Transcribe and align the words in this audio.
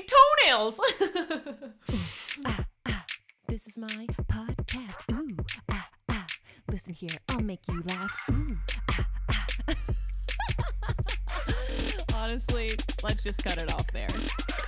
fucking 0.00 0.06
toenails. 0.44 0.80
ah, 2.44 2.64
ah, 2.88 3.04
this 3.48 3.66
is 3.66 3.78
my 3.78 3.86
podcast. 3.86 5.12
Ooh, 5.12 5.36
ah, 5.70 5.88
ah. 6.08 6.26
Listen 6.70 6.92
here, 6.92 7.10
I'll 7.28 7.40
make 7.40 7.60
you 7.68 7.82
laugh. 7.86 8.30
Ooh, 8.30 8.56
ah, 8.90 9.06
ah. 9.68 9.74
Honestly, 12.14 12.70
let's 13.02 13.22
just 13.22 13.42
cut 13.42 13.60
it 13.60 13.72
off 13.72 13.86
there. 13.88 14.08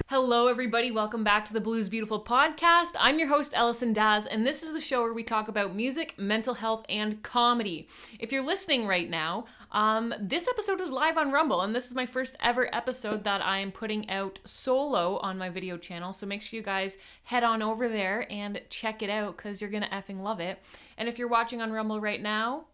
Hello, 0.09 0.49
everybody. 0.49 0.91
Welcome 0.91 1.25
back 1.25 1.45
to 1.47 1.53
the 1.53 1.61
Blues 1.61 1.89
Beautiful 1.89 2.23
podcast. 2.23 2.93
I'm 2.99 3.19
your 3.19 3.29
host, 3.29 3.53
Ellison 3.55 3.93
Daz, 3.93 4.27
and 4.27 4.47
this 4.47 4.63
is 4.63 4.73
the 4.73 4.81
show 4.81 5.03
where 5.03 5.15
we 5.15 5.23
talk 5.23 5.49
about 5.49 5.75
music, 5.75 6.15
mental 6.19 6.55
health, 6.55 6.85
and 6.89 7.23
comedy. 7.23 7.89
If 8.19 8.33
you're 8.33 8.45
listening 8.45 8.87
right 8.87 9.09
now, 9.09 9.47
um, 9.73 10.15
this 10.21 10.47
episode 10.47 10.81
is 10.81 10.93
live 10.93 11.19
on 11.19 11.33
Rumble, 11.33 11.63
and 11.63 11.75
this 11.75 11.87
is 11.87 11.95
my 11.95 12.07
first 12.07 12.37
ever 12.41 12.73
episode 12.75 13.25
that 13.25 13.45
I 13.45 13.59
am 13.59 13.73
putting 13.73 14.09
out 14.09 14.39
solo 14.45 15.17
on 15.19 15.39
my 15.39 15.49
video 15.49 15.77
channel. 15.77 16.13
So 16.13 16.27
make 16.27 16.43
sure 16.43 16.57
you 16.57 16.63
guys 16.63 16.97
head 17.25 17.43
on 17.43 17.63
over 17.63 17.89
there 17.89 18.31
and 18.31 18.61
check 18.69 19.03
it 19.03 19.11
out 19.11 19.37
because 19.37 19.61
you're 19.61 19.71
gonna 19.71 19.89
effing 19.89 20.23
love 20.23 20.39
it. 20.41 20.61
And 20.97 21.09
if 21.09 21.19
you're 21.19 21.29
watching 21.29 21.61
on 21.61 21.73
Rumble 21.73 22.01
right 22.01 22.23
now, 22.23 22.67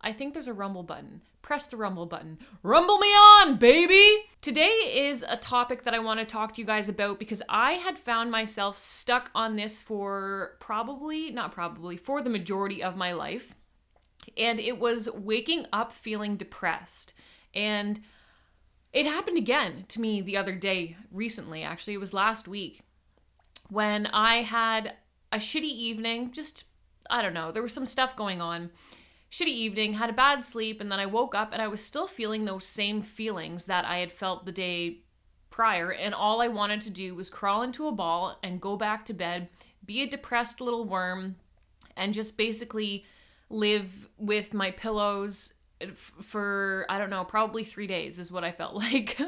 I 0.00 0.12
think 0.12 0.32
there's 0.32 0.48
a 0.48 0.54
Rumble 0.54 0.82
button 0.82 1.20
press 1.44 1.66
the 1.66 1.76
rumble 1.76 2.06
button. 2.06 2.38
Rumble 2.62 2.98
me 2.98 3.08
on, 3.08 3.56
baby! 3.56 4.24
Today 4.40 4.70
is 5.08 5.22
a 5.28 5.36
topic 5.36 5.82
that 5.82 5.92
I 5.92 5.98
want 5.98 6.18
to 6.20 6.26
talk 6.26 6.54
to 6.54 6.60
you 6.60 6.66
guys 6.66 6.88
about 6.88 7.18
because 7.18 7.42
I 7.50 7.72
had 7.72 7.98
found 7.98 8.30
myself 8.30 8.78
stuck 8.78 9.30
on 9.34 9.56
this 9.56 9.82
for 9.82 10.56
probably, 10.58 11.30
not 11.30 11.52
probably, 11.52 11.98
for 11.98 12.22
the 12.22 12.30
majority 12.30 12.82
of 12.82 12.96
my 12.96 13.12
life. 13.12 13.54
And 14.36 14.58
it 14.58 14.78
was 14.78 15.08
waking 15.10 15.66
up 15.72 15.92
feeling 15.92 16.36
depressed. 16.36 17.14
And 17.54 18.00
it 18.92 19.06
happened 19.06 19.38
again 19.38 19.84
to 19.88 20.00
me 20.00 20.20
the 20.20 20.36
other 20.36 20.54
day, 20.54 20.96
recently, 21.10 21.62
actually. 21.62 21.94
It 21.94 22.00
was 22.00 22.14
last 22.14 22.46
week 22.46 22.80
when 23.68 24.06
I 24.06 24.42
had 24.42 24.94
a 25.32 25.38
shitty 25.38 25.62
evening. 25.62 26.32
Just, 26.32 26.64
I 27.10 27.22
don't 27.22 27.34
know, 27.34 27.50
there 27.50 27.62
was 27.62 27.72
some 27.72 27.86
stuff 27.86 28.16
going 28.16 28.40
on 28.40 28.70
shitty 29.34 29.48
evening, 29.48 29.94
had 29.94 30.10
a 30.10 30.12
bad 30.12 30.44
sleep, 30.44 30.80
and 30.80 30.92
then 30.92 31.00
I 31.00 31.06
woke 31.06 31.34
up 31.34 31.52
and 31.52 31.60
I 31.60 31.66
was 31.66 31.82
still 31.82 32.06
feeling 32.06 32.44
those 32.44 32.64
same 32.64 33.02
feelings 33.02 33.64
that 33.64 33.84
I 33.84 33.98
had 33.98 34.12
felt 34.12 34.44
the 34.44 34.52
day 34.52 35.00
prior. 35.50 35.90
And 35.90 36.14
all 36.14 36.40
I 36.40 36.46
wanted 36.46 36.80
to 36.82 36.90
do 36.90 37.16
was 37.16 37.30
crawl 37.30 37.62
into 37.62 37.88
a 37.88 37.92
ball 37.92 38.38
and 38.44 38.60
go 38.60 38.76
back 38.76 39.04
to 39.06 39.12
bed, 39.12 39.48
be 39.84 40.02
a 40.02 40.06
depressed 40.06 40.60
little 40.60 40.84
worm, 40.84 41.34
and 41.96 42.14
just 42.14 42.36
basically 42.36 43.04
live 43.50 44.08
with 44.18 44.54
my 44.54 44.70
pillows 44.70 45.54
for 45.94 46.86
I 46.88 46.98
don't 46.98 47.10
know, 47.10 47.24
probably 47.24 47.64
three 47.64 47.86
days 47.86 48.18
is 48.18 48.30
what 48.30 48.44
I 48.44 48.52
felt 48.52 48.74
like. 48.84 49.20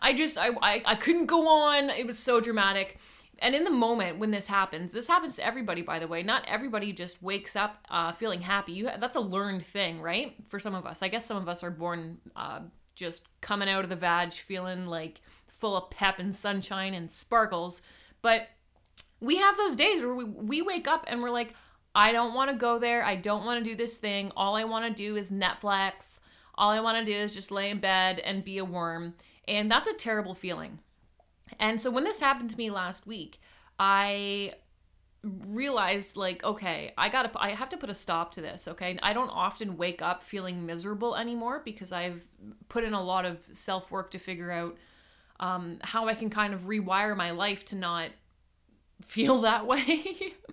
I 0.00 0.12
just 0.12 0.38
I, 0.38 0.48
I 0.62 0.82
I 0.84 0.94
couldn't 0.94 1.26
go 1.26 1.48
on. 1.48 1.90
It 1.90 2.06
was 2.06 2.18
so 2.18 2.40
dramatic. 2.40 2.98
And 3.40 3.54
in 3.54 3.62
the 3.62 3.70
moment 3.70 4.18
when 4.18 4.32
this 4.32 4.48
happens 4.48 4.90
this 4.90 5.06
happens 5.06 5.36
to 5.36 5.46
everybody 5.46 5.82
by 5.82 5.98
the 5.98 6.08
way. 6.08 6.22
Not 6.22 6.44
everybody 6.46 6.92
just 6.92 7.22
wakes 7.22 7.56
up 7.56 7.86
uh, 7.90 8.12
feeling 8.12 8.42
happy. 8.42 8.72
You 8.72 8.90
that's 8.98 9.16
a 9.16 9.20
learned 9.20 9.64
thing 9.64 10.00
right? 10.00 10.34
For 10.48 10.58
some 10.58 10.74
of 10.74 10.86
us. 10.86 11.02
I 11.02 11.08
guess 11.08 11.26
some 11.26 11.36
of 11.36 11.48
us 11.48 11.62
are 11.62 11.70
born 11.70 12.18
uh, 12.34 12.60
just 12.94 13.28
coming 13.40 13.68
out 13.68 13.84
of 13.84 13.90
the 13.90 13.96
vag 13.96 14.32
feeling 14.32 14.86
like 14.86 15.20
full 15.48 15.76
of 15.76 15.90
pep 15.90 16.18
and 16.18 16.34
sunshine 16.34 16.94
and 16.94 17.10
sparkles. 17.10 17.82
But 18.22 18.48
we 19.20 19.36
have 19.36 19.56
those 19.56 19.76
days 19.76 20.00
where 20.02 20.14
we, 20.14 20.24
we 20.24 20.62
wake 20.62 20.86
up 20.86 21.04
and 21.08 21.22
we're 21.22 21.30
like 21.30 21.54
i 21.98 22.12
don't 22.12 22.32
want 22.32 22.50
to 22.50 22.56
go 22.56 22.78
there 22.78 23.04
i 23.04 23.14
don't 23.14 23.44
want 23.44 23.62
to 23.62 23.70
do 23.70 23.76
this 23.76 23.98
thing 23.98 24.32
all 24.36 24.56
i 24.56 24.64
want 24.64 24.86
to 24.86 25.02
do 25.02 25.16
is 25.16 25.30
netflix 25.30 26.06
all 26.54 26.70
i 26.70 26.80
want 26.80 26.96
to 26.98 27.04
do 27.04 27.16
is 27.16 27.34
just 27.34 27.50
lay 27.50 27.68
in 27.68 27.78
bed 27.78 28.18
and 28.20 28.44
be 28.44 28.58
a 28.58 28.64
worm 28.64 29.14
and 29.48 29.70
that's 29.70 29.88
a 29.88 29.94
terrible 29.94 30.34
feeling. 30.34 30.78
And 31.58 31.80
so 31.80 31.90
when 31.90 32.04
this 32.04 32.20
happened 32.20 32.50
to 32.50 32.58
me 32.58 32.70
last 32.70 33.06
week, 33.06 33.40
I 33.78 34.54
realized 35.24 36.16
like 36.16 36.44
okay 36.44 36.94
i 36.96 37.08
gotta 37.08 37.28
i 37.34 37.50
have 37.50 37.68
to 37.68 37.76
put 37.76 37.90
a 37.90 37.94
stop 37.94 38.30
to 38.32 38.40
this 38.40 38.68
okay? 38.68 38.96
I 39.02 39.12
don't 39.12 39.30
often 39.30 39.76
wake 39.76 40.00
up 40.00 40.22
feeling 40.22 40.64
miserable 40.64 41.16
anymore 41.16 41.60
because 41.64 41.90
i've 41.90 42.22
put 42.68 42.84
in 42.84 42.94
a 42.94 43.02
lot 43.02 43.24
of 43.24 43.38
self-work 43.50 44.12
to 44.12 44.18
figure 44.20 44.52
out 44.52 44.76
um, 45.40 45.78
how 45.82 46.06
i 46.06 46.14
can 46.14 46.30
kind 46.30 46.54
of 46.54 46.62
rewire 46.62 47.16
my 47.16 47.32
life 47.32 47.64
to 47.66 47.76
not 47.76 48.10
feel 49.04 49.40
that 49.42 49.66
way. 49.66 50.34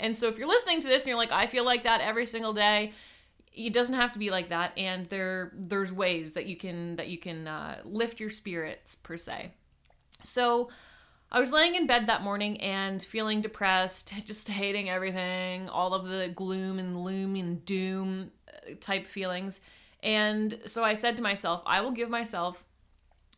And 0.00 0.16
so 0.16 0.26
if 0.26 0.38
you're 0.38 0.48
listening 0.48 0.80
to 0.80 0.88
this 0.88 1.04
and 1.04 1.08
you're 1.08 1.16
like 1.16 1.30
i 1.30 1.46
feel 1.46 1.64
like 1.64 1.84
that 1.84 2.00
every 2.00 2.26
single 2.26 2.52
day 2.52 2.92
it 3.54 3.72
doesn't 3.72 3.94
have 3.94 4.12
to 4.12 4.18
be 4.18 4.30
like 4.30 4.48
that. 4.48 4.72
And 4.76 5.08
there 5.08 5.52
there's 5.54 5.92
ways 5.92 6.32
that 6.32 6.46
you 6.46 6.56
can 6.56 6.96
that 6.96 7.08
you 7.08 7.18
can 7.18 7.46
uh, 7.46 7.80
lift 7.84 8.20
your 8.20 8.30
spirits 8.30 8.94
per 8.94 9.16
se. 9.16 9.52
So 10.22 10.70
I 11.30 11.40
was 11.40 11.52
laying 11.52 11.74
in 11.74 11.86
bed 11.86 12.06
that 12.06 12.22
morning 12.22 12.60
and 12.60 13.02
feeling 13.02 13.40
depressed, 13.40 14.12
just 14.24 14.48
hating 14.48 14.88
everything, 14.88 15.68
all 15.68 15.94
of 15.94 16.08
the 16.08 16.28
gloom 16.34 16.78
and 16.78 17.02
loom 17.04 17.36
and 17.36 17.64
doom 17.64 18.30
uh, 18.48 18.74
type 18.80 19.06
feelings. 19.06 19.60
And 20.02 20.58
so 20.66 20.82
I 20.82 20.94
said 20.94 21.16
to 21.18 21.22
myself, 21.22 21.62
I 21.64 21.80
will 21.80 21.92
give 21.92 22.10
myself 22.10 22.64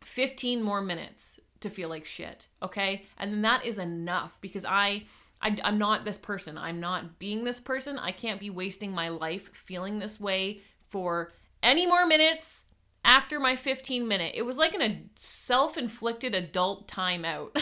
15 0.03 0.63
more 0.63 0.81
minutes 0.81 1.39
to 1.65 1.69
feel 1.69 1.89
like 1.89 2.05
shit, 2.05 2.47
okay? 2.61 3.05
And 3.17 3.31
then 3.31 3.41
that 3.41 3.65
is 3.65 3.77
enough 3.77 4.37
because 4.39 4.65
I, 4.65 5.03
I 5.41 5.55
I'm 5.63 5.77
not 5.77 6.05
this 6.05 6.17
person. 6.17 6.57
I'm 6.57 6.79
not 6.79 7.19
being 7.19 7.43
this 7.43 7.59
person. 7.59 7.99
I 7.99 8.11
can't 8.11 8.39
be 8.39 8.49
wasting 8.49 8.91
my 8.91 9.09
life 9.09 9.49
feeling 9.53 9.99
this 9.99 10.19
way 10.19 10.61
for 10.87 11.33
any 11.61 11.85
more 11.85 12.05
minutes 12.05 12.63
after 13.03 13.39
my 13.39 13.55
15 13.55 14.07
minute. 14.07 14.33
It 14.35 14.43
was 14.43 14.57
like 14.57 14.73
an 14.73 14.81
a 14.81 15.03
self 15.15 15.77
inflicted 15.77 16.33
adult 16.35 16.87
timeout 16.87 17.53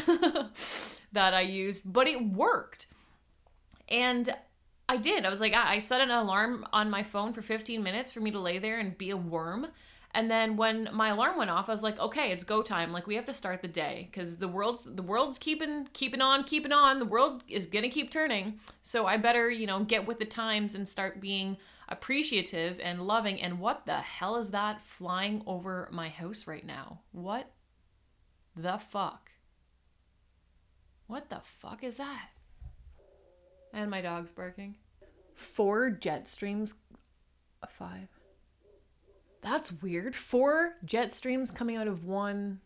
that 1.12 1.34
I 1.34 1.42
used, 1.42 1.92
but 1.92 2.08
it 2.08 2.24
worked. 2.24 2.88
And 3.90 4.36
I 4.88 4.98
did. 4.98 5.26
I 5.26 5.30
was 5.30 5.42
like, 5.42 5.54
I 5.54 5.80
set 5.80 6.02
an 6.02 6.12
alarm 6.12 6.66
on 6.74 6.90
my 6.90 7.04
phone 7.04 7.34
for 7.34 7.42
15 7.42 7.82
minutes 7.82 8.12
for 8.12 8.20
me 8.20 8.32
to 8.32 8.40
lay 8.40 8.60
there 8.60 8.80
and 8.80 8.98
be 8.98 9.10
a 9.10 9.18
worm. 9.18 9.68
And 10.16 10.30
then 10.30 10.58
when 10.58 10.90
my 10.94 11.10
alarm 11.10 11.38
went 11.38 11.50
off, 11.50 11.70
I 11.70 11.72
was 11.72 11.82
like, 11.82 12.00
okay, 12.00 12.32
it's 12.32 12.44
go 12.44 12.62
time. 12.62 12.92
Like 12.92 13.08
we 13.08 13.16
have 13.16 13.26
to 13.26 13.34
start 13.34 13.62
the 13.62 13.68
day 13.68 14.10
because 14.12 14.38
the 14.38 14.48
world's 14.48 14.84
the 14.84 15.02
world's 15.02 15.40
keeping 15.40 15.88
keeping 15.94 16.22
on, 16.22 16.44
keeping 16.44 16.72
on. 16.72 17.00
The 17.00 17.06
world 17.06 17.44
is 17.48 17.66
gonna 17.66 17.90
keep 17.90 18.12
turning. 18.12 18.60
So 18.84 19.08
I 19.08 19.18
better, 19.18 19.50
you 19.50 19.66
know, 19.66 19.84
get 19.84 20.06
with 20.06 20.20
the 20.20 20.26
times 20.26 20.76
and 20.76 20.88
start 20.88 21.20
being 21.20 21.58
appreciative 21.90 22.80
and 22.80 23.02
loving. 23.02 23.42
And 23.42 23.60
what 23.60 23.88
the 23.88 23.98
hell 23.98 24.36
is 24.38 24.52
that 24.52 24.82
flying 24.86 25.42
over 25.48 25.90
my 25.92 26.10
house 26.10 26.46
right 26.46 26.66
now? 26.66 27.00
What 27.12 27.52
the 28.56 28.78
fuck? 28.78 29.32
What 31.08 31.30
the 31.30 31.42
fuck 31.44 31.84
is 31.84 31.98
that? 31.98 32.30
And 33.74 33.90
my 33.90 34.02
dog's 34.02 34.32
barking. 34.32 34.76
Four 35.34 35.90
jet 35.90 36.28
streams. 36.28 36.76
Five. 37.68 38.10
That's 39.44 39.72
weird. 39.82 40.16
Four 40.16 40.76
jet 40.86 41.12
streams 41.12 41.52
coming 41.52 41.76
out 41.76 41.88
of 41.88 42.06
one 42.06 42.62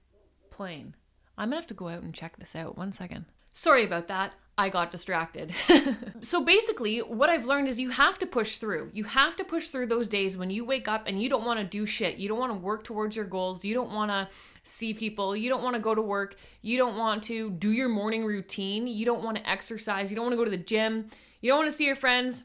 plane. 0.52 0.96
I'm 1.38 1.50
gonna 1.50 1.58
have 1.58 1.68
to 1.68 1.74
go 1.74 1.90
out 1.90 2.04
and 2.04 2.14
check 2.14 2.38
this 2.38 2.56
out. 2.56 2.78
One 2.78 2.92
second. 2.92 3.26
Sorry 3.52 3.84
about 3.84 4.08
that. 4.08 4.34
I 4.60 4.70
got 4.70 4.92
distracted. 4.92 5.54
so 6.22 6.44
basically, 6.44 7.00
what 7.00 7.30
I've 7.30 7.46
learned 7.46 7.68
is 7.68 7.80
you 7.80 7.92
have 7.92 8.18
to 8.20 8.26
push 8.26 8.58
through. 8.58 8.90
You 8.92 9.04
have 9.04 9.36
to 9.36 9.44
push 9.44 9.68
through 9.68 9.86
those 9.86 10.08
days 10.08 10.36
when 10.36 10.50
you 10.50 10.66
wake 10.66 10.88
up 10.88 11.04
and 11.06 11.22
you 11.22 11.30
don't 11.30 11.46
want 11.46 11.60
to 11.60 11.66
do 11.66 11.86
shit. 11.86 12.18
You 12.18 12.28
don't 12.28 12.40
want 12.40 12.52
to 12.52 12.58
work 12.58 12.84
towards 12.84 13.16
your 13.16 13.26
goals. 13.26 13.64
You 13.64 13.76
don't 13.76 13.92
want 13.92 14.10
to 14.10 14.28
see 14.64 14.96
people. 14.96 15.36
You 15.36 15.50
don't 15.50 15.62
want 15.62 15.76
to 15.76 15.82
go 15.82 15.94
to 15.94 16.02
work. 16.02 16.38
You 16.64 16.78
don't 16.78 16.98
want 16.98 17.22
to 17.24 17.52
do 17.52 17.72
your 17.72 17.88
morning 17.88 18.26
routine. 18.26 18.88
You 18.88 19.06
don't 19.06 19.24
want 19.24 19.38
to 19.38 19.48
exercise. 19.48 20.10
You 20.10 20.16
don't 20.16 20.26
want 20.26 20.34
to 20.34 20.38
go 20.38 20.46
to 20.46 20.52
the 20.52 20.58
gym. 20.58 21.10
You 21.42 21.52
don't 21.52 21.60
want 21.60 21.72
to 21.72 21.78
see 21.78 21.86
your 21.86 21.96
friends. 21.96 22.44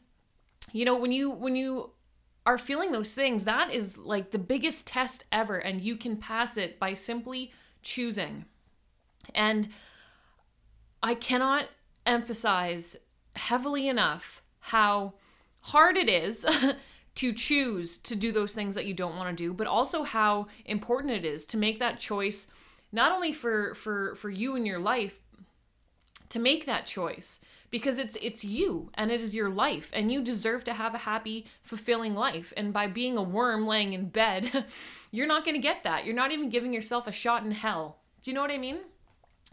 You 0.72 0.84
know, 0.84 0.96
when 0.98 1.12
you 1.12 1.30
when 1.30 1.56
you 1.56 1.92
are 2.44 2.58
feeling 2.58 2.92
those 2.92 3.14
things, 3.14 3.44
that 3.44 3.72
is 3.72 3.96
like 3.98 4.30
the 4.30 4.38
biggest 4.38 4.86
test 4.86 5.24
ever 5.30 5.56
and 5.56 5.80
you 5.80 5.96
can 5.96 6.16
pass 6.16 6.56
it 6.56 6.78
by 6.78 6.94
simply 6.94 7.52
choosing. 7.82 8.44
And 9.34 9.68
I 11.02 11.14
cannot 11.14 11.66
emphasize 12.04 12.96
heavily 13.36 13.88
enough 13.88 14.42
how 14.58 15.14
hard 15.60 15.96
it 15.96 16.08
is 16.08 16.44
to 17.14 17.32
choose 17.32 17.98
to 17.98 18.16
do 18.16 18.32
those 18.32 18.52
things 18.52 18.74
that 18.74 18.86
you 18.86 18.94
don't 18.94 19.16
want 19.16 19.36
to 19.36 19.44
do, 19.44 19.52
but 19.52 19.66
also 19.66 20.02
how 20.02 20.46
important 20.64 21.12
it 21.12 21.24
is 21.24 21.44
to 21.46 21.56
make 21.56 21.78
that 21.78 21.98
choice 21.98 22.46
not 22.92 23.12
only 23.12 23.32
for 23.32 23.74
for 23.74 24.14
for 24.16 24.28
you 24.28 24.54
and 24.54 24.66
your 24.66 24.78
life 24.78 25.20
to 26.28 26.38
make 26.38 26.66
that 26.66 26.86
choice 26.86 27.40
because 27.72 27.98
it's 27.98 28.16
it's 28.22 28.44
you 28.44 28.92
and 28.94 29.10
it 29.10 29.20
is 29.20 29.34
your 29.34 29.50
life 29.50 29.90
and 29.92 30.12
you 30.12 30.22
deserve 30.22 30.62
to 30.62 30.74
have 30.74 30.94
a 30.94 30.98
happy 30.98 31.46
fulfilling 31.64 32.14
life 32.14 32.52
and 32.56 32.72
by 32.72 32.86
being 32.86 33.16
a 33.16 33.22
worm 33.22 33.66
laying 33.66 33.92
in 33.92 34.08
bed 34.08 34.64
you're 35.10 35.26
not 35.26 35.44
going 35.44 35.56
to 35.56 35.60
get 35.60 35.82
that 35.82 36.04
you're 36.04 36.14
not 36.14 36.30
even 36.30 36.48
giving 36.48 36.72
yourself 36.72 37.08
a 37.08 37.12
shot 37.12 37.42
in 37.42 37.50
hell 37.50 37.98
do 38.22 38.30
you 38.30 38.34
know 38.34 38.40
what 38.40 38.52
i 38.52 38.58
mean 38.58 38.78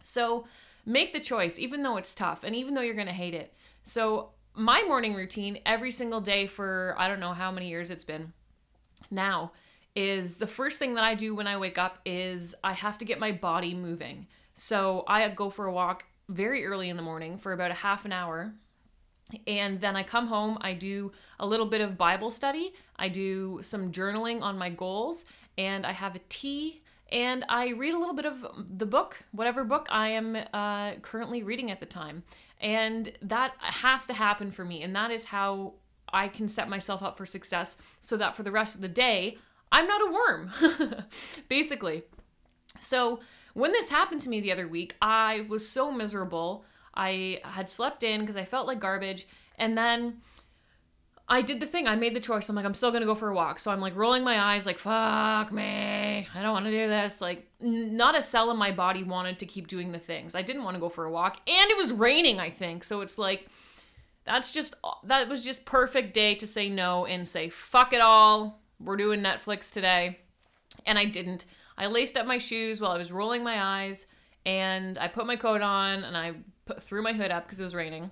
so 0.04 0.46
make 0.86 1.14
the 1.14 1.20
choice, 1.20 1.60
even 1.60 1.84
though 1.84 1.98
it's 1.98 2.16
tough 2.16 2.44
and 2.44 2.56
even 2.56 2.74
though 2.74 2.82
you're 2.82 2.96
going 2.96 3.08
to 3.08 3.14
hate 3.14 3.34
it. 3.34 3.54
So, 3.84 4.32
my 4.56 4.84
morning 4.88 5.14
routine 5.14 5.60
every 5.66 5.92
single 5.92 6.20
day 6.20 6.48
for 6.48 6.96
I 6.98 7.08
don't 7.08 7.20
know 7.20 7.34
how 7.34 7.52
many 7.52 7.70
years 7.70 7.90
it's 7.90 8.04
been 8.04 8.34
now 9.10 9.52
is 9.96 10.36
the 10.36 10.48
first 10.48 10.80
thing 10.80 10.96
that 10.96 11.04
I 11.04 11.14
do 11.16 11.34
when 11.36 11.48
I 11.48 11.58
wake 11.58 11.78
up 11.78 12.00
is 12.06 12.56
I 12.64 12.74
have 12.74 12.98
to 12.98 13.06
get 13.06 13.20
my 13.20 13.32
body 13.32 13.74
moving. 13.74 14.28
So 14.56 15.04
I 15.08 15.28
go 15.30 15.50
for 15.50 15.66
a 15.66 15.72
walk 15.72 16.04
very 16.30 16.66
early 16.66 16.90
in 16.90 16.96
the 16.96 17.04
morning 17.04 17.38
for 17.38 17.52
about 17.52 17.72
a 17.72 17.76
half 17.76 18.06
an 18.06 18.14
hour. 18.14 18.54
And 19.46 19.80
then 19.82 19.96
I 19.96 20.04
come 20.04 20.28
home, 20.28 20.58
I 20.62 20.74
do 20.74 21.12
a 21.40 21.46
little 21.46 21.66
bit 21.66 21.82
of 21.82 21.98
Bible 21.98 22.32
study, 22.32 22.74
I 22.96 23.10
do 23.10 23.60
some 23.62 23.92
journaling 23.92 24.42
on 24.42 24.58
my 24.58 24.70
goals, 24.70 25.26
and 25.58 25.86
I 25.86 25.92
have 25.92 26.16
a 26.16 26.22
tea 26.30 26.82
and 27.12 27.44
I 27.50 27.70
read 27.70 27.94
a 27.94 27.98
little 27.98 28.14
bit 28.14 28.26
of 28.26 28.46
the 28.78 28.86
book, 28.86 29.24
whatever 29.32 29.64
book 29.64 29.88
I 29.90 30.10
am 30.10 30.38
uh, 30.54 30.94
currently 31.02 31.44
reading 31.44 31.72
at 31.72 31.80
the 31.80 31.86
time. 31.86 32.24
And 32.62 33.12
that 33.22 33.54
has 33.60 34.06
to 34.08 34.14
happen 34.14 34.52
for 34.52 34.64
me. 34.64 34.84
And 34.84 34.96
that 34.96 35.12
is 35.12 35.26
how 35.26 35.74
I 36.12 36.28
can 36.28 36.48
set 36.48 36.70
myself 36.70 37.02
up 37.02 37.18
for 37.18 37.26
success 37.26 37.78
so 38.00 38.18
that 38.18 38.36
for 38.36 38.44
the 38.44 38.52
rest 38.52 38.76
of 38.76 38.82
the 38.82 38.88
day, 38.88 39.38
I'm 39.72 39.88
not 39.88 40.02
a 40.02 40.12
worm, 40.12 41.06
basically. 41.50 42.04
So 42.80 43.20
when 43.54 43.72
this 43.72 43.90
happened 43.90 44.22
to 44.22 44.30
me 44.30 44.40
the 44.40 44.52
other 44.52 44.68
week, 44.68 44.96
I 45.02 45.46
was 45.48 45.68
so 45.68 45.92
miserable. 45.92 46.66
I 46.94 47.42
had 47.44 47.70
slept 47.70 48.04
in 48.04 48.22
because 48.22 48.36
I 48.36 48.46
felt 48.46 48.68
like 48.68 48.80
garbage. 48.80 49.28
And 49.58 49.78
then 49.78 50.22
I 51.28 51.42
did 51.42 51.60
the 51.60 51.68
thing. 51.68 51.88
I 51.88 51.96
made 51.96 52.16
the 52.16 52.20
choice. 52.20 52.50
I'm 52.50 52.56
like, 52.56 52.66
I'm 52.66 52.74
still 52.74 52.92
gonna 52.92 53.06
go 53.06 53.16
for 53.16 53.30
a 53.30 53.36
walk. 53.36 53.60
So 53.60 53.72
I'm 53.72 53.82
like 53.82 53.96
rolling 53.96 54.24
my 54.24 54.40
eyes, 54.40 54.66
like, 54.66 54.80
fuck 54.80 55.52
me. 55.52 56.28
I 56.34 56.42
don't 56.42 56.54
wanna 56.54 56.72
do 56.72 56.88
this. 56.88 57.22
Like, 57.22 57.48
n- 57.62 57.96
not 57.96 58.18
a 58.18 58.24
cell 58.24 58.50
in 58.50 58.58
my 58.58 58.72
body 58.72 59.04
wanted 59.04 59.38
to 59.40 59.46
keep 59.46 59.68
doing 59.68 59.92
the 59.92 60.00
things. 60.00 60.34
I 60.34 60.42
didn't 60.42 60.64
wanna 60.64 60.80
go 60.80 60.90
for 60.90 61.06
a 61.06 61.12
walk. 61.12 61.38
And 61.48 61.70
it 61.70 61.78
was 61.78 61.92
raining, 61.92 62.40
I 62.40 62.50
think. 62.50 62.84
So 62.84 63.02
it's 63.02 63.18
like, 63.18 63.48
that's 64.26 64.52
just, 64.52 64.74
that 65.04 65.30
was 65.30 65.44
just 65.44 65.66
perfect 65.66 66.14
day 66.14 66.34
to 66.36 66.48
say 66.48 66.68
no 66.70 67.06
and 67.06 67.28
say, 67.28 67.50
fuck 67.50 67.94
it 67.94 68.02
all. 68.02 68.60
We're 68.80 68.98
doing 68.98 69.22
Netflix 69.22 69.72
today. 69.72 70.20
And 70.86 70.98
I 70.98 71.06
didn't. 71.06 71.46
I 71.80 71.88
laced 71.88 72.18
up 72.18 72.28
my 72.28 72.38
shoes 72.38 72.82
while 72.82 72.92
I 72.92 72.98
was 72.98 73.12
rolling 73.12 73.44
my 73.44 73.64
eyes 73.64 74.06
and 74.46 74.98
I 75.00 75.08
put 75.08 75.26
my 75.26 75.38
coat 75.38 75.62
on 75.62 76.04
and 76.04 76.16
I 76.16 76.34
put, 76.66 76.84
threw 76.84 77.02
my 77.02 77.14
hood 77.14 77.32
up 77.32 77.46
because 77.46 77.60
it 77.60 77.64
was 77.64 77.74
raining. 77.74 78.12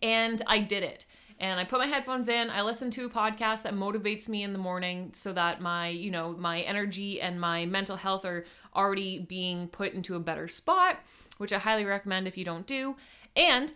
And 0.00 0.40
I 0.46 0.60
did 0.60 0.84
it 0.84 1.04
and 1.38 1.60
I 1.60 1.64
put 1.64 1.80
my 1.80 1.86
headphones 1.86 2.28
in. 2.28 2.48
I 2.48 2.62
listen 2.62 2.90
to 2.92 3.06
a 3.06 3.10
podcast 3.10 3.62
that 3.62 3.74
motivates 3.74 4.28
me 4.28 4.42
in 4.44 4.52
the 4.52 4.58
morning 4.58 5.10
so 5.14 5.32
that 5.32 5.60
my, 5.60 5.88
you 5.88 6.10
know, 6.10 6.32
my 6.32 6.60
energy 6.60 7.20
and 7.20 7.40
my 7.40 7.66
mental 7.66 7.96
health 7.96 8.24
are 8.24 8.44
already 8.74 9.18
being 9.18 9.68
put 9.68 9.92
into 9.92 10.14
a 10.14 10.20
better 10.20 10.48
spot, 10.48 11.00
which 11.38 11.52
I 11.52 11.58
highly 11.58 11.84
recommend 11.84 12.28
if 12.28 12.38
you 12.38 12.44
don't 12.44 12.66
do. 12.66 12.96
And 13.34 13.74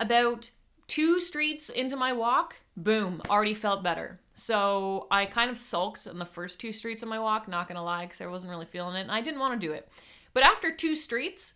about 0.00 0.50
two 0.88 1.20
streets 1.20 1.68
into 1.68 1.96
my 1.96 2.12
walk, 2.12 2.56
boom, 2.76 3.22
already 3.28 3.54
felt 3.54 3.82
better. 3.82 4.20
So 4.34 5.06
I 5.10 5.26
kind 5.26 5.50
of 5.50 5.58
sulked 5.58 6.06
on 6.06 6.18
the 6.18 6.26
first 6.26 6.60
two 6.60 6.72
streets 6.72 7.02
of 7.02 7.08
my 7.08 7.18
walk, 7.18 7.48
not 7.48 7.68
gonna 7.68 7.82
lie, 7.82 8.06
because 8.06 8.20
I 8.20 8.26
wasn't 8.26 8.50
really 8.50 8.66
feeling 8.66 8.96
it 8.96 9.02
and 9.02 9.12
I 9.12 9.20
didn't 9.20 9.40
want 9.40 9.58
to 9.60 9.66
do 9.66 9.72
it. 9.72 9.88
But 10.34 10.44
after 10.44 10.70
two 10.70 10.94
streets, 10.94 11.54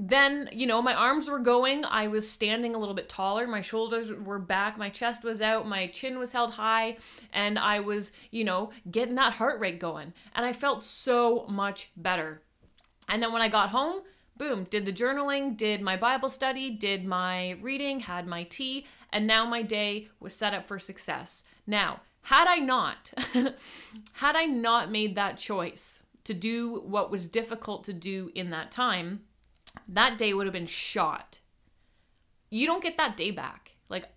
then, 0.00 0.48
you 0.52 0.66
know, 0.66 0.80
my 0.80 0.94
arms 0.94 1.28
were 1.28 1.40
going. 1.40 1.84
I 1.84 2.06
was 2.06 2.30
standing 2.30 2.76
a 2.76 2.78
little 2.78 2.94
bit 2.94 3.08
taller. 3.08 3.48
My 3.48 3.62
shoulders 3.62 4.12
were 4.12 4.38
back. 4.38 4.78
My 4.78 4.90
chest 4.90 5.24
was 5.24 5.40
out. 5.40 5.66
My 5.66 5.88
chin 5.88 6.20
was 6.20 6.30
held 6.30 6.52
high. 6.52 6.98
And 7.32 7.58
I 7.58 7.80
was, 7.80 8.12
you 8.30 8.44
know, 8.44 8.70
getting 8.88 9.16
that 9.16 9.32
heart 9.32 9.58
rate 9.58 9.80
going. 9.80 10.12
And 10.36 10.46
I 10.46 10.52
felt 10.52 10.84
so 10.84 11.46
much 11.48 11.90
better. 11.96 12.42
And 13.08 13.20
then 13.20 13.32
when 13.32 13.42
I 13.42 13.48
got 13.48 13.70
home, 13.70 14.02
boom, 14.38 14.64
did 14.64 14.86
the 14.86 14.92
journaling, 14.92 15.56
did 15.56 15.80
my 15.80 15.96
Bible 15.96 16.30
study, 16.30 16.70
did 16.70 17.04
my 17.04 17.52
reading, 17.60 18.00
had 18.00 18.26
my 18.26 18.44
tea. 18.44 18.86
And 19.12 19.26
now 19.26 19.44
my 19.44 19.62
day 19.62 20.08
was 20.20 20.34
set 20.34 20.54
up 20.54 20.66
for 20.66 20.78
success. 20.78 21.44
Now, 21.66 22.00
had 22.22 22.46
I 22.46 22.56
not, 22.56 23.12
had 24.14 24.36
I 24.36 24.44
not 24.44 24.90
made 24.90 25.14
that 25.14 25.38
choice 25.38 26.02
to 26.24 26.34
do 26.34 26.80
what 26.80 27.10
was 27.10 27.28
difficult 27.28 27.84
to 27.84 27.92
do 27.92 28.30
in 28.34 28.50
that 28.50 28.70
time, 28.70 29.22
that 29.88 30.18
day 30.18 30.34
would 30.34 30.46
have 30.46 30.52
been 30.52 30.66
shot. 30.66 31.40
You 32.50 32.66
don't 32.66 32.82
get 32.82 32.96
that 32.96 33.16
day 33.16 33.30
back. 33.30 33.72
Like, 33.88 34.10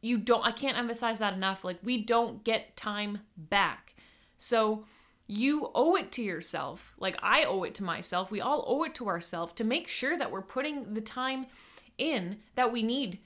you 0.00 0.18
don't, 0.18 0.44
I 0.46 0.52
can't 0.52 0.78
emphasize 0.78 1.18
that 1.18 1.34
enough. 1.34 1.64
Like, 1.64 1.78
we 1.82 2.02
don't 2.02 2.42
get 2.42 2.76
time 2.76 3.20
back. 3.36 3.94
So, 4.38 4.86
you 5.32 5.70
owe 5.74 5.96
it 5.96 6.12
to 6.12 6.22
yourself. 6.22 6.92
Like, 6.98 7.16
I 7.22 7.44
owe 7.44 7.62
it 7.62 7.74
to 7.76 7.84
myself. 7.84 8.30
We 8.30 8.42
all 8.42 8.64
owe 8.66 8.84
it 8.84 8.94
to 8.96 9.08
ourselves 9.08 9.54
to 9.54 9.64
make 9.64 9.88
sure 9.88 10.18
that 10.18 10.30
we're 10.30 10.42
putting 10.42 10.92
the 10.92 11.00
time 11.00 11.46
in 11.96 12.38
that 12.54 12.70
we 12.70 12.82
need 12.82 13.18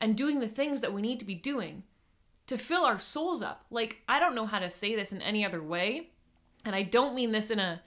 and 0.00 0.16
doing 0.16 0.40
the 0.40 0.48
things 0.48 0.80
that 0.80 0.92
we 0.92 1.00
need 1.00 1.20
to 1.20 1.24
be 1.24 1.34
doing 1.34 1.84
to 2.48 2.58
fill 2.58 2.84
our 2.84 2.98
souls 2.98 3.40
up. 3.40 3.64
Like, 3.70 3.98
I 4.08 4.18
don't 4.18 4.34
know 4.34 4.46
how 4.46 4.58
to 4.58 4.68
say 4.68 4.96
this 4.96 5.12
in 5.12 5.22
any 5.22 5.44
other 5.44 5.62
way. 5.62 6.10
And 6.64 6.74
I 6.74 6.82
don't 6.82 7.14
mean 7.14 7.30
this 7.30 7.50
in 7.50 7.60
a 7.60 7.82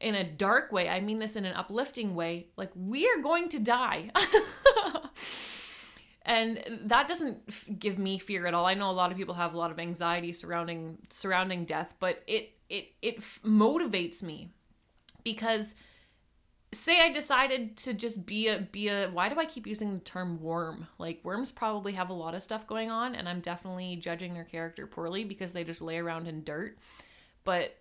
in 0.00 0.14
a 0.14 0.24
dark 0.24 0.70
way. 0.70 0.88
I 0.88 1.00
mean 1.00 1.18
this 1.18 1.36
in 1.36 1.46
an 1.46 1.54
uplifting 1.54 2.14
way. 2.14 2.48
Like 2.56 2.70
we 2.74 3.08
are 3.08 3.22
going 3.22 3.48
to 3.50 3.58
die. 3.58 4.10
and 6.22 6.62
that 6.84 7.08
doesn't 7.08 7.78
give 7.78 7.98
me 7.98 8.18
fear 8.18 8.46
at 8.46 8.52
all. 8.52 8.66
I 8.66 8.74
know 8.74 8.90
a 8.90 8.92
lot 8.92 9.10
of 9.10 9.16
people 9.16 9.36
have 9.36 9.54
a 9.54 9.58
lot 9.58 9.70
of 9.70 9.78
anxiety 9.78 10.32
surrounding 10.32 10.98
surrounding 11.08 11.64
death, 11.64 11.94
but 11.98 12.22
it 12.26 12.53
it 12.68 12.92
it 13.02 13.20
motivates 13.20 14.22
me 14.22 14.50
because 15.22 15.74
say 16.72 17.00
I 17.00 17.12
decided 17.12 17.76
to 17.78 17.94
just 17.94 18.26
be 18.26 18.48
a 18.48 18.58
be 18.58 18.88
a 18.88 19.08
why 19.08 19.28
do 19.28 19.38
I 19.38 19.46
keep 19.46 19.66
using 19.66 19.94
the 19.94 20.00
term 20.00 20.40
worm? 20.40 20.88
Like 20.98 21.20
worms 21.22 21.52
probably 21.52 21.92
have 21.92 22.10
a 22.10 22.14
lot 22.14 22.34
of 22.34 22.42
stuff 22.42 22.66
going 22.66 22.90
on 22.90 23.14
and 23.14 23.28
I'm 23.28 23.40
definitely 23.40 23.96
judging 23.96 24.34
their 24.34 24.44
character 24.44 24.86
poorly 24.86 25.24
because 25.24 25.52
they 25.52 25.64
just 25.64 25.82
lay 25.82 25.98
around 25.98 26.28
in 26.28 26.44
dirt. 26.44 26.78
But 27.44 27.76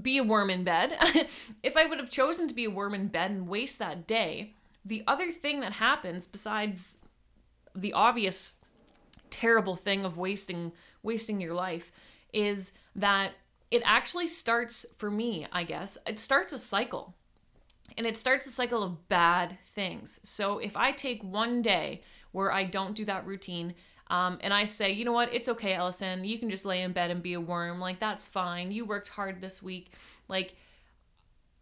be 0.00 0.18
a 0.18 0.24
worm 0.24 0.50
in 0.50 0.64
bed. 0.64 0.96
if 1.62 1.76
I 1.76 1.86
would 1.86 1.98
have 1.98 2.10
chosen 2.10 2.48
to 2.48 2.54
be 2.54 2.66
a 2.66 2.70
worm 2.70 2.94
in 2.94 3.08
bed 3.08 3.30
and 3.30 3.48
waste 3.48 3.78
that 3.78 4.06
day, 4.06 4.54
the 4.84 5.02
other 5.06 5.32
thing 5.32 5.60
that 5.60 5.72
happens 5.72 6.26
besides 6.26 6.98
the 7.74 7.92
obvious 7.92 8.54
terrible 9.30 9.76
thing 9.76 10.04
of 10.04 10.16
wasting 10.16 10.72
wasting 11.02 11.40
your 11.40 11.54
life 11.54 11.90
is 12.32 12.72
that 12.94 13.32
it 13.70 13.82
actually 13.84 14.28
starts 14.28 14.86
for 14.96 15.10
me, 15.10 15.46
I 15.52 15.64
guess. 15.64 15.98
It 16.06 16.18
starts 16.18 16.52
a 16.52 16.58
cycle. 16.58 17.14
And 17.96 18.06
it 18.06 18.16
starts 18.16 18.46
a 18.46 18.50
cycle 18.50 18.82
of 18.82 19.08
bad 19.08 19.58
things. 19.62 20.20
So 20.22 20.58
if 20.58 20.76
I 20.76 20.92
take 20.92 21.22
one 21.22 21.62
day 21.62 22.02
where 22.32 22.52
I 22.52 22.64
don't 22.64 22.94
do 22.94 23.04
that 23.06 23.26
routine 23.26 23.74
um, 24.08 24.38
and 24.40 24.52
I 24.52 24.66
say, 24.66 24.92
you 24.92 25.04
know 25.04 25.12
what, 25.12 25.32
it's 25.32 25.48
okay, 25.48 25.74
Ellison. 25.74 26.24
You 26.24 26.38
can 26.38 26.50
just 26.50 26.64
lay 26.64 26.82
in 26.82 26.92
bed 26.92 27.10
and 27.10 27.22
be 27.22 27.34
a 27.34 27.40
worm. 27.40 27.80
Like, 27.80 27.98
that's 27.98 28.28
fine. 28.28 28.70
You 28.70 28.84
worked 28.84 29.08
hard 29.08 29.40
this 29.40 29.62
week. 29.62 29.92
Like, 30.28 30.54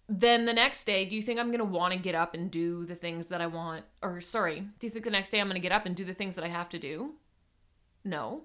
then 0.09 0.45
the 0.45 0.53
next 0.53 0.85
day, 0.85 1.07
do 1.07 1.17
you 1.17 1.23
think 1.23 1.41
I'm 1.41 1.47
going 1.47 1.59
to 1.59 1.65
want 1.65 1.95
to 1.95 1.99
get 1.99 2.15
up 2.15 2.35
and 2.35 2.50
do 2.50 2.85
the 2.85 2.95
things 2.95 3.28
that 3.28 3.40
I 3.40 3.47
want? 3.47 3.85
Or, 4.02 4.21
sorry, 4.21 4.61
do 4.78 4.87
you 4.87 4.90
think 4.90 5.07
the 5.07 5.11
next 5.11 5.31
day 5.31 5.40
I'm 5.40 5.47
going 5.47 5.55
to 5.55 5.61
get 5.61 5.73
up 5.73 5.87
and 5.87 5.97
do 5.97 6.05
the 6.05 6.12
things 6.12 6.35
that 6.35 6.45
I 6.45 6.49
have 6.49 6.69
to 6.71 6.78
do? 6.78 7.14
No. 8.05 8.43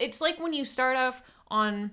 It's 0.00 0.20
like 0.20 0.40
when 0.40 0.52
you 0.52 0.64
start 0.64 0.96
off 0.96 1.22
on 1.48 1.92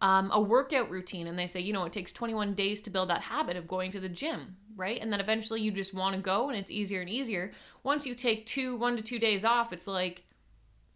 um, 0.00 0.30
a 0.32 0.40
workout 0.40 0.90
routine 0.90 1.26
and 1.26 1.38
they 1.38 1.46
say, 1.46 1.60
you 1.60 1.72
know, 1.72 1.84
it 1.84 1.92
takes 1.92 2.12
21 2.12 2.54
days 2.54 2.80
to 2.82 2.90
build 2.90 3.10
that 3.10 3.22
habit 3.22 3.56
of 3.56 3.68
going 3.68 3.90
to 3.92 4.00
the 4.00 4.08
gym, 4.08 4.56
right? 4.76 4.98
And 5.00 5.12
then 5.12 5.20
eventually 5.20 5.60
you 5.60 5.70
just 5.70 5.94
want 5.94 6.14
to 6.14 6.20
go 6.20 6.48
and 6.48 6.58
it's 6.58 6.70
easier 6.70 7.00
and 7.00 7.10
easier. 7.10 7.52
Once 7.82 8.06
you 8.06 8.14
take 8.14 8.46
two, 8.46 8.76
one 8.76 8.96
to 8.96 9.02
two 9.02 9.18
days 9.18 9.44
off, 9.44 9.72
it's 9.72 9.86
like, 9.86 10.24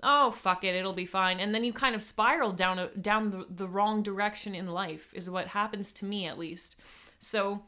oh, 0.03 0.31
fuck 0.31 0.63
it, 0.65 0.75
it'll 0.75 0.93
be 0.93 1.07
fine. 1.07 1.41
And 1.41 1.55
then 1.55 1.65
you 1.65 1.73
kind 1.73 1.95
of 1.95 2.03
spiral 2.03 2.53
down, 2.53 2.79
a, 2.79 2.89
down 2.89 3.31
the, 3.31 3.47
the 3.49 3.67
wrong 3.67 4.03
direction 4.03 4.55
in 4.55 4.69
life, 4.69 5.13
is 5.15 5.31
what 5.31 5.49
happens 5.49 5.93
to 5.95 6.05
me 6.05 6.27
at 6.27 6.39
least. 6.39 6.77
So 7.19 7.65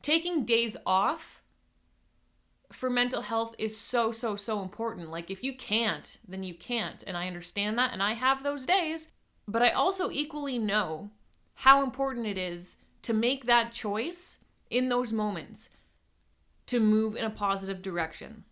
taking 0.00 0.44
days 0.44 0.76
off 0.86 1.42
for 2.72 2.88
mental 2.88 3.22
health 3.22 3.54
is 3.58 3.76
so, 3.76 4.12
so, 4.12 4.34
so 4.36 4.62
important. 4.62 5.10
Like, 5.10 5.30
if 5.30 5.44
you 5.44 5.54
can't, 5.54 6.16
then 6.26 6.42
you 6.42 6.54
can't. 6.54 7.04
And 7.06 7.16
I 7.16 7.26
understand 7.26 7.78
that. 7.78 7.92
And 7.92 8.02
I 8.02 8.14
have 8.14 8.42
those 8.42 8.64
days. 8.64 9.08
But 9.52 9.62
I 9.62 9.68
also 9.68 10.10
equally 10.10 10.58
know 10.58 11.10
how 11.56 11.82
important 11.82 12.26
it 12.26 12.38
is 12.38 12.76
to 13.02 13.12
make 13.12 13.44
that 13.44 13.70
choice 13.70 14.38
in 14.70 14.86
those 14.86 15.12
moments 15.12 15.68
to 16.64 16.80
move 16.80 17.16
in 17.16 17.26
a 17.26 17.30
positive 17.30 17.82
direction. 17.82 18.44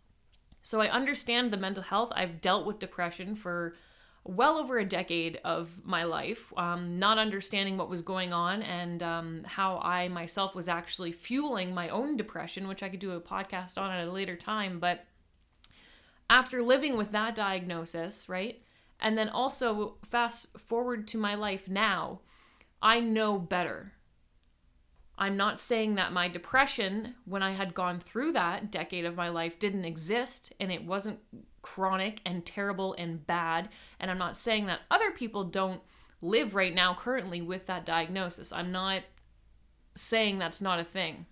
So 0.60 0.82
I 0.82 0.90
understand 0.90 1.50
the 1.50 1.56
mental 1.56 1.82
health. 1.82 2.12
I've 2.14 2.42
dealt 2.42 2.66
with 2.66 2.80
depression 2.80 3.34
for 3.34 3.76
well 4.24 4.58
over 4.58 4.78
a 4.78 4.84
decade 4.84 5.40
of 5.42 5.82
my 5.82 6.04
life, 6.04 6.52
um, 6.58 6.98
not 6.98 7.16
understanding 7.16 7.78
what 7.78 7.88
was 7.88 8.02
going 8.02 8.34
on 8.34 8.60
and 8.60 9.02
um, 9.02 9.44
how 9.46 9.78
I 9.78 10.08
myself 10.08 10.54
was 10.54 10.68
actually 10.68 11.12
fueling 11.12 11.72
my 11.72 11.88
own 11.88 12.18
depression, 12.18 12.68
which 12.68 12.82
I 12.82 12.90
could 12.90 13.00
do 13.00 13.12
a 13.12 13.20
podcast 13.22 13.78
on 13.78 13.90
at 13.90 14.06
a 14.06 14.12
later 14.12 14.36
time. 14.36 14.78
But 14.78 15.06
after 16.28 16.62
living 16.62 16.98
with 16.98 17.10
that 17.12 17.34
diagnosis, 17.34 18.28
right, 18.28 18.60
and 19.00 19.16
then 19.16 19.28
also 19.28 19.96
fast 20.04 20.58
forward 20.58 21.08
to 21.08 21.18
my 21.18 21.34
life 21.34 21.68
now, 21.68 22.20
I 22.82 23.00
know 23.00 23.38
better. 23.38 23.92
I'm 25.18 25.36
not 25.36 25.60
saying 25.60 25.96
that 25.96 26.12
my 26.12 26.28
depression, 26.28 27.14
when 27.26 27.42
I 27.42 27.52
had 27.52 27.74
gone 27.74 28.00
through 28.00 28.32
that 28.32 28.70
decade 28.70 29.04
of 29.04 29.16
my 29.16 29.28
life, 29.28 29.58
didn't 29.58 29.84
exist 29.84 30.54
and 30.58 30.72
it 30.72 30.84
wasn't 30.84 31.20
chronic 31.60 32.22
and 32.24 32.46
terrible 32.46 32.94
and 32.94 33.26
bad. 33.26 33.68
And 33.98 34.10
I'm 34.10 34.18
not 34.18 34.36
saying 34.36 34.64
that 34.66 34.80
other 34.90 35.10
people 35.10 35.44
don't 35.44 35.82
live 36.22 36.54
right 36.54 36.74
now 36.74 36.94
currently 36.94 37.42
with 37.42 37.66
that 37.66 37.84
diagnosis. 37.84 38.50
I'm 38.50 38.72
not 38.72 39.02
saying 39.94 40.38
that's 40.38 40.62
not 40.62 40.80
a 40.80 40.84
thing. 40.84 41.26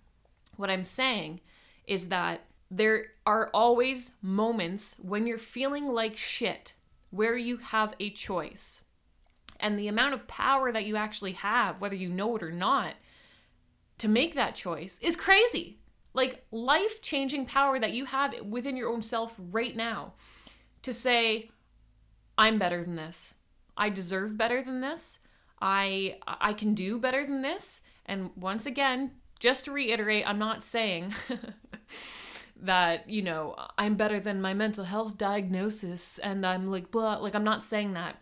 What 0.55 0.69
I'm 0.69 0.83
saying 0.83 1.41
is 1.87 2.09
that 2.09 2.45
there 2.69 3.05
are 3.25 3.49
always 3.53 4.11
moments 4.21 4.95
when 5.01 5.25
you're 5.25 5.39
feeling 5.39 5.87
like 5.87 6.15
shit 6.15 6.73
where 7.09 7.37
you 7.37 7.57
have 7.57 7.93
a 7.99 8.09
choice. 8.09 8.81
And 9.59 9.77
the 9.77 9.87
amount 9.87 10.13
of 10.13 10.27
power 10.27 10.71
that 10.71 10.85
you 10.85 10.95
actually 10.95 11.33
have, 11.33 11.81
whether 11.81 11.95
you 11.95 12.09
know 12.09 12.35
it 12.35 12.43
or 12.43 12.51
not, 12.51 12.95
to 13.97 14.07
make 14.07 14.35
that 14.35 14.55
choice 14.55 14.97
is 15.01 15.15
crazy. 15.15 15.79
Like 16.13 16.45
life 16.51 17.01
changing 17.01 17.45
power 17.45 17.79
that 17.79 17.93
you 17.93 18.05
have 18.05 18.33
within 18.41 18.77
your 18.77 18.89
own 18.89 19.01
self 19.01 19.33
right 19.37 19.75
now 19.75 20.13
to 20.81 20.93
say, 20.93 21.49
I'm 22.37 22.57
better 22.57 22.83
than 22.83 22.95
this. 22.95 23.35
I 23.75 23.89
deserve 23.89 24.37
better 24.37 24.61
than 24.61 24.81
this. 24.81 25.19
I 25.61 26.17
I 26.25 26.53
can 26.53 26.73
do 26.73 26.99
better 26.99 27.25
than 27.25 27.41
this. 27.41 27.81
And 28.05 28.31
once 28.35 28.65
again, 28.65 29.11
just 29.39 29.65
to 29.65 29.71
reiterate, 29.71 30.27
I'm 30.27 30.39
not 30.39 30.63
saying 30.63 31.13
that, 32.61 33.09
you 33.09 33.21
know, 33.21 33.55
I'm 33.77 33.95
better 33.95 34.19
than 34.19 34.41
my 34.41 34.53
mental 34.53 34.83
health 34.83 35.17
diagnosis 35.17 36.17
and 36.19 36.45
I'm 36.45 36.69
like 36.69 36.91
blah, 36.91 37.17
like 37.17 37.35
I'm 37.35 37.43
not 37.43 37.63
saying 37.63 37.93
that. 37.93 38.17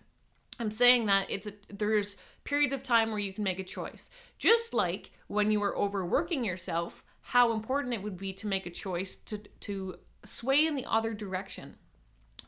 I'm 0.59 0.71
saying 0.71 1.05
that 1.05 1.29
it's 1.29 1.47
a 1.47 1.53
there's 1.69 2.17
periods 2.43 2.73
of 2.73 2.81
time 2.81 3.11
where 3.11 3.19
you 3.19 3.33
can 3.33 3.43
make 3.43 3.59
a 3.59 3.63
choice. 3.63 4.09
Just 4.37 4.73
like 4.73 5.11
when 5.27 5.51
you 5.51 5.61
are 5.63 5.77
overworking 5.77 6.43
yourself, 6.43 7.03
how 7.21 7.51
important 7.51 7.93
it 7.93 8.01
would 8.01 8.17
be 8.17 8.33
to 8.33 8.47
make 8.47 8.65
a 8.65 8.71
choice 8.71 9.15
to 9.15 9.37
to 9.37 9.95
sway 10.23 10.65
in 10.65 10.75
the 10.75 10.85
other 10.85 11.13
direction, 11.13 11.77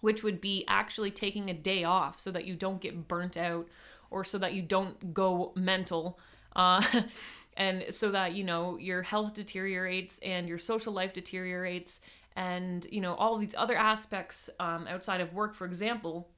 which 0.02 0.24
would 0.24 0.42
be 0.42 0.64
actually 0.68 1.12
taking 1.12 1.50
a 1.50 1.54
day 1.54 1.84
off 1.84 2.20
so 2.20 2.32
that 2.32 2.46
you 2.46 2.56
don't 2.56 2.82
get 2.82 3.08
burnt 3.08 3.38
out 3.38 3.68
or 4.10 4.24
so 4.24 4.38
that 4.38 4.54
you 4.54 4.62
don't 4.62 5.14
go 5.14 5.54
mental. 5.56 6.20
Uh, 6.56 6.84
and 7.60 7.86
so 7.94 8.10
that 8.10 8.34
you 8.34 8.44
know 8.44 8.78
your 8.78 9.04
health 9.04 9.36
deteriorates 9.36 10.20
and 10.24 10.50
your 10.50 10.58
social 10.58 10.94
life 10.94 11.14
deteriorates 11.14 12.02
and 12.36 12.88
you 12.92 13.02
know 13.02 13.14
all 13.16 13.38
these 13.38 13.54
other 13.56 13.76
aspects 13.76 14.50
um, 14.60 14.88
outside 14.88 15.22
of 15.22 15.34
work 15.34 15.54
for 15.54 15.66
example 15.66 16.30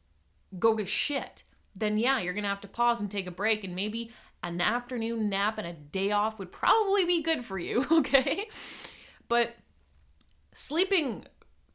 go 0.60 0.76
to 0.76 0.86
shit 0.86 1.44
then 1.76 1.98
yeah 1.98 2.20
you're 2.20 2.34
gonna 2.34 2.48
have 2.48 2.60
to 2.60 2.68
pause 2.68 3.00
and 3.00 3.10
take 3.10 3.28
a 3.28 3.32
break 3.32 3.64
and 3.64 3.74
maybe 3.76 4.12
an 4.44 4.60
afternoon 4.60 5.30
nap 5.30 5.58
and 5.58 5.68
a 5.68 5.74
day 5.74 6.12
off 6.12 6.40
would 6.40 6.52
probably 6.52 7.06
be 7.06 7.22
good 7.22 7.46
for 7.46 7.58
you 7.58 7.86
okay? 7.92 8.48
But 9.28 9.56
sleeping 10.54 11.26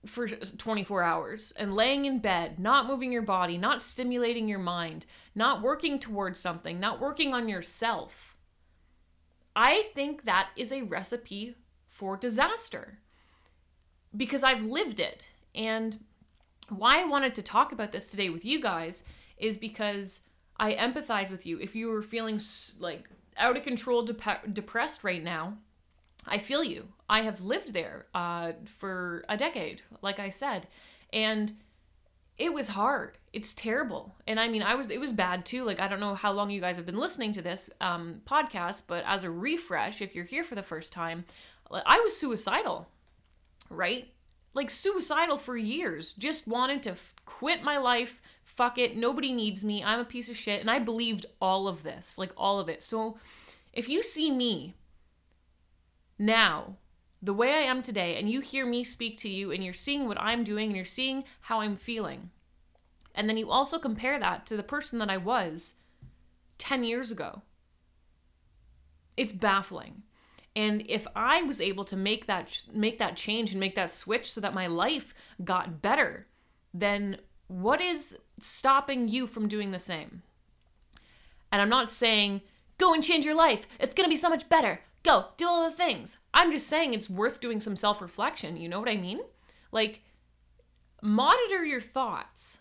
for 0.05 0.29
24 0.29 1.03
hours 1.03 1.53
and 1.57 1.75
laying 1.75 2.05
in 2.05 2.19
bed, 2.21 2.59
not 2.59 2.87
moving 2.87 3.11
your 3.11 3.23
body, 3.23 3.59
not 3.59 3.83
stimulating 3.83 4.49
your 4.49 4.59
mind, 4.59 5.07
not 5.35 5.63
working 5.63 5.99
towards 5.99 6.39
something, 6.39 6.79
not 6.79 7.01
working 7.01 7.35
on 7.35 7.49
yourself 7.49 8.36
I 9.57 9.85
think 9.95 10.25
that 10.27 10.51
is 10.55 10.71
a 10.71 10.83
recipe 10.83 11.57
for 11.89 12.19
disaster 12.19 12.99
because 14.15 14.43
I've 14.43 14.65
lived 14.65 15.01
it. 15.01 15.29
And 15.55 16.05
why 16.69 17.01
I 17.01 17.05
wanted 17.07 17.35
to 17.37 17.43
talk 17.43 17.73
about 17.73 17.91
this 17.91 18.07
today 18.07 18.29
with 18.29 18.45
you 18.45 18.61
guys 18.61 19.03
is 19.39 19.57
because 19.57 20.21
I 20.59 20.75
empathize 20.75 21.31
with 21.31 21.47
you. 21.47 21.59
If 21.59 21.75
you 21.75 21.91
are 21.93 22.03
feeling 22.03 22.39
like 22.79 23.09
out 23.39 23.57
of 23.57 23.63
control, 23.63 24.03
dep- 24.03 24.53
depressed 24.53 25.03
right 25.03 25.23
now, 25.23 25.57
I 26.27 26.39
feel 26.39 26.63
you. 26.63 26.89
I 27.09 27.23
have 27.23 27.43
lived 27.43 27.73
there 27.73 28.07
uh, 28.15 28.53
for 28.67 29.25
a 29.29 29.37
decade, 29.37 29.81
like 30.03 30.19
I 30.19 30.31
said. 30.31 30.67
And 31.13 31.55
it 32.39 32.53
was 32.53 32.69
hard. 32.69 33.19
It's 33.33 33.55
terrible. 33.55 34.15
And 34.27 34.39
I 34.39 34.49
mean, 34.49 34.63
I 34.63 34.75
was 34.75 34.89
it 34.89 35.01
was 35.01 35.13
bad 35.13 35.45
too. 35.47 35.65
Like 35.65 35.81
I 35.81 35.89
don't 35.89 36.01
know 36.01 36.15
how 36.15 36.33
long 36.33 36.51
you 36.51 36.61
guys 36.61 36.77
have 36.77 36.87
been 36.87 36.99
listening 36.99 37.33
to 37.35 37.43
this 37.43 37.71
um 37.81 38.21
podcast, 38.27 38.83
but 38.87 39.05
as 39.07 39.25
a 39.25 39.31
refresh, 39.31 40.01
if 40.03 40.15
you're 40.15 40.25
here 40.25 40.45
for 40.45 40.55
the 40.55 40.63
first 40.63 40.93
time, 40.93 41.25
I 41.71 42.01
was 42.01 42.17
suicidal. 42.17 42.89
Right? 43.69 44.13
Like 44.55 44.71
suicidal 44.71 45.39
for 45.39 45.57
years. 45.57 46.15
Just 46.15 46.47
wanted 46.47 46.83
to 46.85 46.91
f- 46.93 47.15
quit 47.25 47.63
my 47.63 47.79
life. 47.79 48.21
Fuck 48.45 48.79
it. 48.79 48.97
Nobody 48.97 49.33
needs 49.33 49.65
me. 49.65 49.83
I'm 49.83 50.01
a 50.01 50.05
piece 50.05 50.31
of 50.31 50.37
shit. 50.37 50.61
And 50.61 50.71
I 50.71 50.79
believed 50.79 51.27
all 51.43 51.69
of 51.69 51.83
this, 51.83 52.17
like 52.17 52.33
all 52.37 52.59
of 52.59 52.69
it. 52.69 52.83
So 52.83 53.19
if 53.73 53.89
you 53.89 54.03
see 54.03 54.31
me 54.31 54.75
now 56.19 56.77
the 57.23 57.35
way 57.35 57.55
I 57.55 57.71
am 57.71 57.83
today, 57.83 58.17
and 58.17 58.31
you 58.31 58.41
hear 58.41 58.67
me 58.67 58.85
speak 58.85 59.19
to 59.19 59.29
you, 59.29 59.51
and 59.51 59.65
you're 59.65 59.73
seeing 59.73 60.07
what 60.07 60.21
I'm 60.21 60.45
doing, 60.45 60.67
and 60.67 60.77
you're 60.77 60.85
seeing 60.85 61.25
how 61.43 61.61
I'm 61.61 61.77
feeling. 61.77 62.31
And 63.15 63.29
then 63.29 63.39
you 63.39 63.51
also 63.51 63.79
compare 63.79 64.19
that 64.19 64.45
to 64.47 64.57
the 64.57 64.63
person 64.63 64.99
that 64.99 65.11
I 65.11 65.17
was 65.17 65.75
10 66.59 66.85
years 66.85 67.11
ago. 67.11 67.43
It's 69.17 69.33
baffling. 69.33 70.03
And 70.55 70.85
if 70.89 71.07
I 71.15 71.43
was 71.43 71.61
able 71.61 71.85
to 71.85 71.97
make 71.97 72.27
that 72.27 72.63
make 72.73 72.99
that 72.99 73.17
change 73.17 73.51
and 73.51 73.61
make 73.61 73.75
that 73.75 73.91
switch 73.91 74.31
so 74.31 74.41
that 74.41 74.55
my 74.55 74.67
life 74.67 75.15
got 75.45 75.83
better, 75.83 76.27
then 76.73 77.19
what 77.47 77.81
is 77.81 78.17
stopping 78.41 79.09
you 79.09 79.27
from 79.27 79.49
doing 79.49 79.71
the 79.71 79.79
same? 79.79 80.23
And 81.53 81.61
I'm 81.61 81.69
not 81.69 81.91
saying 81.91 82.41
go 82.79 82.93
and 82.93 83.03
change 83.03 83.25
your 83.25 83.35
life. 83.35 83.67
It's 83.79 83.95
going 83.95 84.07
to 84.07 84.15
be 84.15 84.21
so 84.21 84.31
much 84.31 84.49
better 84.49 84.81
go 85.07 85.27
do 85.37 85.47
all 85.47 85.65
the 85.65 85.75
things. 85.75 86.19
I'm 86.35 86.51
just 86.51 86.67
saying 86.67 86.93
it's 86.93 87.09
worth 87.09 87.41
doing 87.41 87.61
some 87.61 87.77
self 87.77 88.03
reflection. 88.03 88.57
You 88.57 88.69
know 88.69 88.81
what 88.81 88.89
I 88.89 88.97
mean? 88.97 89.21
Like, 89.73 90.03
monitor 91.01 91.65
your 91.65 91.81
thoughts. 91.81 92.59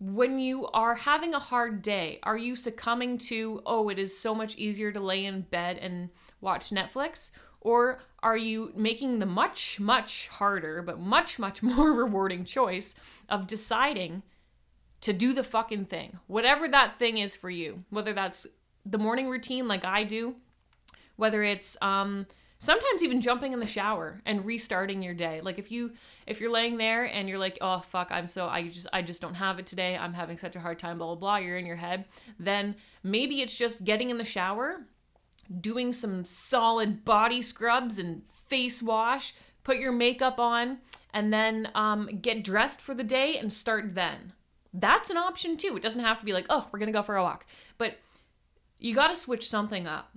When 0.00 0.38
you 0.38 0.66
are 0.68 0.96
having 0.96 1.34
a 1.34 1.38
hard 1.38 1.80
day, 1.80 2.18
are 2.24 2.36
you 2.36 2.56
succumbing 2.56 3.18
to, 3.18 3.62
oh, 3.64 3.88
it 3.88 3.98
is 3.98 4.18
so 4.18 4.34
much 4.34 4.56
easier 4.56 4.90
to 4.92 5.00
lay 5.00 5.24
in 5.24 5.42
bed 5.42 5.78
and 5.78 6.10
watch 6.40 6.70
Netflix? 6.70 7.30
Or 7.60 8.00
are 8.22 8.36
you 8.36 8.72
making 8.74 9.18
the 9.18 9.26
much, 9.26 9.78
much 9.80 10.28
harder, 10.28 10.82
but 10.82 10.98
much, 10.98 11.38
much 11.38 11.62
more 11.62 11.92
rewarding 11.92 12.44
choice 12.44 12.94
of 13.28 13.46
deciding 13.46 14.22
to 15.02 15.12
do 15.12 15.32
the 15.32 15.44
fucking 15.44 15.86
thing? 15.86 16.18
Whatever 16.26 16.68
that 16.68 16.98
thing 16.98 17.18
is 17.18 17.36
for 17.36 17.48
you, 17.50 17.84
whether 17.88 18.12
that's 18.12 18.46
the 18.84 18.98
morning 18.98 19.28
routine 19.28 19.68
like 19.68 19.84
I 19.84 20.04
do, 20.04 20.36
whether 21.16 21.42
it's 21.42 21.76
um, 21.82 22.26
sometimes 22.64 23.02
even 23.02 23.20
jumping 23.20 23.52
in 23.52 23.60
the 23.60 23.66
shower 23.66 24.22
and 24.24 24.44
restarting 24.44 25.02
your 25.02 25.14
day. 25.14 25.40
Like 25.42 25.58
if 25.58 25.70
you 25.70 25.92
if 26.26 26.40
you're 26.40 26.50
laying 26.50 26.78
there 26.78 27.04
and 27.04 27.28
you're 27.28 27.38
like 27.38 27.58
oh 27.60 27.80
fuck 27.80 28.08
i'm 28.10 28.26
so 28.26 28.46
i 28.48 28.66
just 28.66 28.86
i 28.92 29.02
just 29.02 29.20
don't 29.20 29.34
have 29.34 29.58
it 29.58 29.66
today. 29.66 29.96
I'm 29.96 30.14
having 30.14 30.38
such 30.38 30.56
a 30.56 30.60
hard 30.60 30.78
time 30.78 30.98
blah 30.98 31.08
blah 31.08 31.14
blah 31.16 31.36
you're 31.36 31.58
in 31.58 31.66
your 31.66 31.76
head 31.76 32.06
then 32.38 32.76
maybe 33.02 33.42
it's 33.42 33.56
just 33.56 33.84
getting 33.84 34.10
in 34.10 34.16
the 34.16 34.24
shower 34.24 34.86
doing 35.60 35.92
some 35.92 36.24
solid 36.24 37.04
body 37.04 37.42
scrubs 37.42 37.98
and 37.98 38.22
face 38.48 38.82
wash 38.82 39.34
put 39.62 39.78
your 39.78 39.92
makeup 39.92 40.38
on 40.38 40.78
and 41.12 41.32
then 41.32 41.68
um, 41.74 42.08
get 42.22 42.42
dressed 42.42 42.80
for 42.80 42.92
the 42.94 43.04
day 43.04 43.38
and 43.38 43.52
start 43.52 43.94
then. 43.94 44.32
That's 44.72 45.10
an 45.10 45.16
option 45.16 45.56
too. 45.56 45.76
It 45.76 45.82
doesn't 45.82 46.02
have 46.02 46.18
to 46.18 46.24
be 46.24 46.32
like 46.32 46.46
oh 46.48 46.66
we're 46.72 46.78
gonna 46.78 46.92
go 46.92 47.02
for 47.02 47.16
a 47.16 47.22
walk. 47.22 47.44
But 47.76 47.98
you 48.78 48.94
got 48.94 49.08
to 49.08 49.16
switch 49.16 49.48
something 49.48 49.86
up 49.86 50.10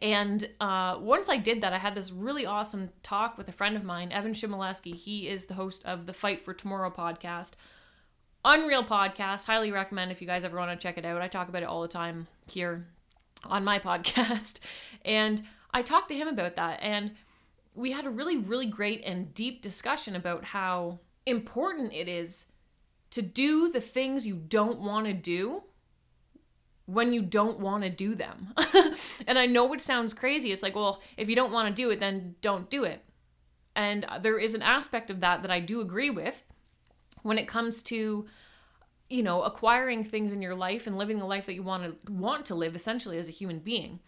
and 0.00 0.48
uh, 0.60 0.98
once 1.00 1.28
I 1.28 1.36
did 1.36 1.60
that, 1.62 1.72
I 1.72 1.78
had 1.78 1.94
this 1.94 2.12
really 2.12 2.46
awesome 2.46 2.90
talk 3.02 3.36
with 3.36 3.48
a 3.48 3.52
friend 3.52 3.76
of 3.76 3.84
mine, 3.84 4.12
Evan 4.12 4.32
Shimoleski. 4.32 4.94
He 4.94 5.28
is 5.28 5.46
the 5.46 5.54
host 5.54 5.84
of 5.84 6.06
the 6.06 6.12
Fight 6.12 6.40
for 6.40 6.54
Tomorrow 6.54 6.90
podcast. 6.90 7.52
Unreal 8.44 8.84
podcast. 8.84 9.46
Highly 9.46 9.72
recommend 9.72 10.10
if 10.10 10.20
you 10.20 10.26
guys 10.26 10.44
ever 10.44 10.56
want 10.56 10.70
to 10.70 10.82
check 10.82 10.96
it 10.96 11.04
out. 11.04 11.20
I 11.20 11.28
talk 11.28 11.48
about 11.48 11.62
it 11.62 11.68
all 11.68 11.82
the 11.82 11.88
time 11.88 12.26
here 12.46 12.86
on 13.44 13.64
my 13.64 13.78
podcast. 13.80 14.60
And 15.04 15.42
I 15.72 15.82
talked 15.82 16.08
to 16.08 16.16
him 16.16 16.28
about 16.28 16.56
that. 16.56 16.80
And 16.82 17.12
we 17.74 17.92
had 17.92 18.06
a 18.06 18.10
really, 18.10 18.36
really 18.36 18.66
great 18.66 19.02
and 19.04 19.34
deep 19.34 19.62
discussion 19.62 20.16
about 20.16 20.44
how 20.44 21.00
important 21.26 21.92
it 21.92 22.08
is 22.08 22.46
to 23.10 23.22
do 23.22 23.70
the 23.70 23.80
things 23.80 24.26
you 24.26 24.36
don't 24.36 24.80
want 24.80 25.06
to 25.06 25.12
do 25.12 25.62
when 26.92 27.12
you 27.12 27.22
don't 27.22 27.60
want 27.60 27.84
to 27.84 27.90
do 27.90 28.14
them. 28.14 28.54
and 29.26 29.38
I 29.38 29.46
know 29.46 29.72
it 29.72 29.80
sounds 29.80 30.14
crazy. 30.14 30.52
It's 30.52 30.62
like, 30.62 30.74
well, 30.74 31.00
if 31.16 31.28
you 31.28 31.36
don't 31.36 31.52
want 31.52 31.68
to 31.68 31.82
do 31.82 31.90
it, 31.90 32.00
then 32.00 32.34
don't 32.40 32.68
do 32.68 32.84
it. 32.84 33.04
And 33.76 34.04
uh, 34.04 34.18
there 34.18 34.38
is 34.38 34.54
an 34.54 34.62
aspect 34.62 35.10
of 35.10 35.20
that 35.20 35.42
that 35.42 35.50
I 35.50 35.60
do 35.60 35.80
agree 35.80 36.10
with 36.10 36.42
when 37.22 37.38
it 37.38 37.46
comes 37.46 37.82
to 37.84 38.26
you 39.10 39.24
know, 39.24 39.42
acquiring 39.42 40.04
things 40.04 40.32
in 40.32 40.40
your 40.40 40.54
life 40.54 40.86
and 40.86 40.96
living 40.96 41.18
the 41.18 41.26
life 41.26 41.44
that 41.46 41.54
you 41.54 41.64
want 41.64 41.82
to 41.82 42.12
want 42.12 42.46
to 42.46 42.54
live 42.54 42.76
essentially 42.76 43.18
as 43.18 43.26
a 43.26 43.32
human 43.32 43.58
being. 43.58 43.98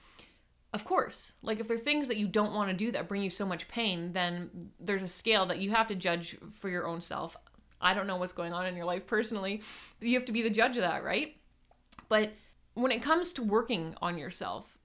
Of 0.73 0.85
course, 0.85 1.33
like 1.43 1.59
if 1.59 1.69
there 1.69 1.77
are 1.77 1.81
things 1.81 2.09
that 2.09 2.17
you 2.17 2.29
don't 2.29 2.55
want 2.55 2.71
to 2.71 2.77
do 2.77 2.93
that 2.93 3.09
bring 3.09 3.23
you 3.23 3.29
so 3.29 3.45
much 3.45 3.69
pain, 3.69 4.13
then 4.13 4.71
there's 4.79 5.03
a 5.03 5.09
scale 5.09 5.45
that 5.47 5.59
you 5.59 5.73
have 5.73 5.89
to 5.89 5.97
judge 5.97 6.39
for 6.53 6.71
your 6.71 6.87
own 6.87 7.01
self. 7.01 7.37
I 7.81 7.95
don't 7.95 8.07
know 8.07 8.17
what's 8.17 8.33
going 8.33 8.53
on 8.53 8.65
in 8.65 8.77
your 8.77 8.87
life 8.87 9.07
personally. 9.07 9.61
You 10.01 10.15
have 10.15 10.25
to 10.27 10.33
be 10.33 10.41
the 10.41 10.51
judge 10.51 10.77
of 10.77 10.85
that, 10.85 11.03
right? 11.03 11.37
But 12.09 12.33
when 12.75 12.93
it 12.93 13.03
comes 13.03 13.33
to 13.35 13.43
working 13.43 13.95
on 14.01 14.19
yourself 14.19 14.79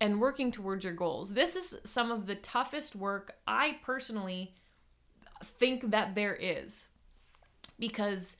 and 0.00 0.20
working 0.20 0.50
towards 0.50 0.84
your 0.84 0.94
goals, 0.94 1.34
this 1.34 1.56
is 1.56 1.76
some 1.84 2.10
of 2.10 2.26
the 2.26 2.34
toughest 2.34 2.94
work 2.96 3.36
I 3.46 3.78
personally 3.82 4.54
think 5.42 5.90
that 5.90 6.14
there 6.14 6.34
is. 6.34 6.86
Because 7.78 8.36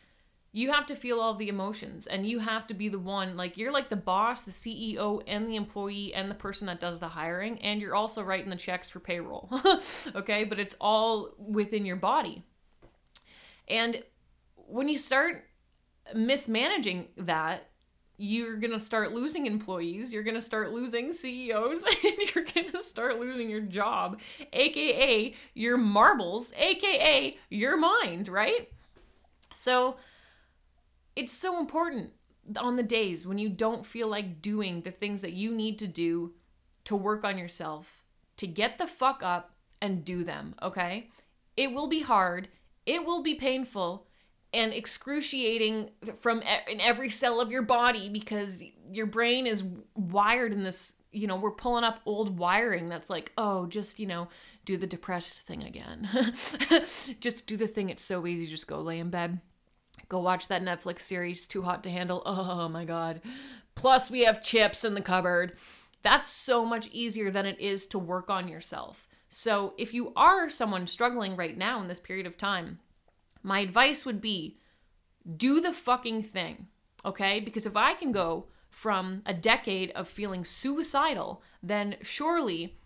You 0.54 0.70
have 0.70 0.84
to 0.86 0.94
feel 0.94 1.18
all 1.18 1.34
the 1.34 1.48
emotions 1.48 2.06
and 2.06 2.26
you 2.26 2.38
have 2.40 2.66
to 2.66 2.74
be 2.74 2.90
the 2.90 2.98
one, 2.98 3.38
like, 3.38 3.56
you're 3.56 3.72
like 3.72 3.88
the 3.88 3.96
boss, 3.96 4.42
the 4.42 4.50
CEO, 4.50 5.22
and 5.26 5.48
the 5.48 5.56
employee, 5.56 6.12
and 6.12 6.30
the 6.30 6.34
person 6.34 6.66
that 6.66 6.78
does 6.78 6.98
the 6.98 7.08
hiring, 7.08 7.58
and 7.62 7.80
you're 7.80 7.94
also 7.94 8.22
writing 8.22 8.50
the 8.50 8.56
checks 8.56 8.90
for 8.90 9.00
payroll. 9.00 9.48
okay? 10.14 10.44
But 10.44 10.60
it's 10.60 10.76
all 10.78 11.30
within 11.38 11.86
your 11.86 11.96
body. 11.96 12.44
And 13.66 14.02
when 14.56 14.90
you 14.90 14.98
start 14.98 15.44
mismanaging 16.14 17.08
that, 17.16 17.70
you're 18.22 18.56
going 18.56 18.72
to 18.72 18.78
start 18.78 19.12
losing 19.12 19.46
employees, 19.46 20.12
you're 20.12 20.22
going 20.22 20.36
to 20.36 20.40
start 20.40 20.70
losing 20.70 21.12
CEOs, 21.12 21.82
and 22.04 22.14
you're 22.32 22.44
going 22.44 22.70
to 22.70 22.80
start 22.80 23.18
losing 23.18 23.50
your 23.50 23.60
job, 23.60 24.20
aka 24.52 25.34
your 25.54 25.76
marbles, 25.76 26.52
aka 26.56 27.36
your 27.50 27.76
mind, 27.76 28.28
right? 28.28 28.70
So 29.54 29.96
it's 31.16 31.32
so 31.32 31.58
important 31.58 32.12
on 32.56 32.76
the 32.76 32.84
days 32.84 33.26
when 33.26 33.38
you 33.38 33.48
don't 33.48 33.84
feel 33.84 34.06
like 34.06 34.40
doing 34.40 34.82
the 34.82 34.92
things 34.92 35.20
that 35.22 35.32
you 35.32 35.52
need 35.52 35.80
to 35.80 35.88
do 35.88 36.32
to 36.84 36.94
work 36.94 37.24
on 37.24 37.36
yourself, 37.36 38.04
to 38.36 38.46
get 38.46 38.78
the 38.78 38.86
fuck 38.86 39.24
up 39.24 39.56
and 39.80 40.04
do 40.04 40.22
them, 40.22 40.54
okay? 40.62 41.10
It 41.56 41.72
will 41.72 41.88
be 41.88 42.02
hard, 42.02 42.46
it 42.86 43.04
will 43.04 43.22
be 43.22 43.34
painful, 43.34 44.06
and 44.52 44.72
excruciating 44.72 45.90
from 46.20 46.42
in 46.70 46.80
every 46.80 47.10
cell 47.10 47.40
of 47.40 47.50
your 47.50 47.62
body 47.62 48.08
because 48.08 48.62
your 48.90 49.06
brain 49.06 49.46
is 49.46 49.62
wired 49.94 50.52
in 50.52 50.62
this 50.62 50.92
you 51.10 51.26
know 51.26 51.36
we're 51.36 51.50
pulling 51.50 51.84
up 51.84 52.00
old 52.06 52.38
wiring 52.38 52.88
that's 52.88 53.10
like 53.10 53.32
oh 53.38 53.66
just 53.66 53.98
you 53.98 54.06
know 54.06 54.28
do 54.64 54.76
the 54.76 54.86
depressed 54.86 55.40
thing 55.40 55.64
again. 55.64 56.08
Just 57.20 57.48
do 57.48 57.56
the 57.56 57.66
thing 57.66 57.90
it's 57.90 58.02
so 58.02 58.26
easy 58.28 58.46
just 58.46 58.68
go 58.68 58.78
lay 58.78 59.00
in 59.00 59.10
bed 59.10 59.40
go 60.08 60.20
watch 60.20 60.46
that 60.48 60.62
netflix 60.62 61.00
series 61.00 61.48
too 61.48 61.62
hot 61.62 61.82
to 61.82 61.90
handle 61.90 62.22
oh 62.26 62.68
my 62.68 62.84
god. 62.84 63.20
Plus 63.74 64.10
we 64.10 64.20
have 64.20 64.42
chips 64.42 64.84
in 64.84 64.94
the 64.94 65.00
cupboard. 65.00 65.56
That's 66.02 66.30
so 66.30 66.64
much 66.64 66.88
easier 66.88 67.30
than 67.30 67.46
it 67.46 67.58
is 67.58 67.86
to 67.88 67.98
work 67.98 68.28
on 68.28 68.48
yourself. 68.48 69.08
So 69.30 69.72
if 69.78 69.94
you 69.94 70.12
are 70.14 70.50
someone 70.50 70.86
struggling 70.86 71.36
right 71.36 71.56
now 71.56 71.80
in 71.80 71.88
this 71.88 72.00
period 72.00 72.26
of 72.26 72.36
time 72.36 72.80
my 73.42 73.60
advice 73.60 74.04
would 74.04 74.20
be 74.20 74.58
do 75.36 75.60
the 75.60 75.72
fucking 75.72 76.22
thing, 76.22 76.66
okay? 77.04 77.40
Because 77.40 77.66
if 77.66 77.76
I 77.76 77.94
can 77.94 78.12
go 78.12 78.46
from 78.70 79.22
a 79.26 79.34
decade 79.34 79.90
of 79.92 80.08
feeling 80.08 80.44
suicidal, 80.44 81.42
then 81.62 81.96
surely 82.02 82.76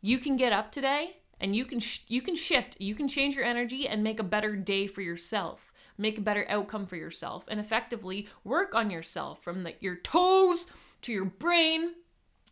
you 0.00 0.18
can 0.18 0.36
get 0.36 0.52
up 0.52 0.70
today 0.70 1.18
and 1.40 1.54
you 1.54 1.64
can 1.64 1.80
sh- 1.80 2.00
you 2.08 2.22
can 2.22 2.36
shift, 2.36 2.80
you 2.80 2.94
can 2.94 3.08
change 3.08 3.34
your 3.34 3.44
energy 3.44 3.86
and 3.86 4.02
make 4.02 4.20
a 4.20 4.24
better 4.24 4.56
day 4.56 4.86
for 4.86 5.02
yourself. 5.02 5.72
Make 5.98 6.18
a 6.18 6.22
better 6.22 6.46
outcome 6.48 6.86
for 6.86 6.96
yourself 6.96 7.44
and 7.48 7.58
effectively 7.58 8.28
work 8.44 8.74
on 8.74 8.90
yourself 8.90 9.42
from 9.42 9.62
the, 9.62 9.74
your 9.80 9.96
toes 9.96 10.66
to 11.02 11.12
your 11.12 11.24
brain 11.24 11.94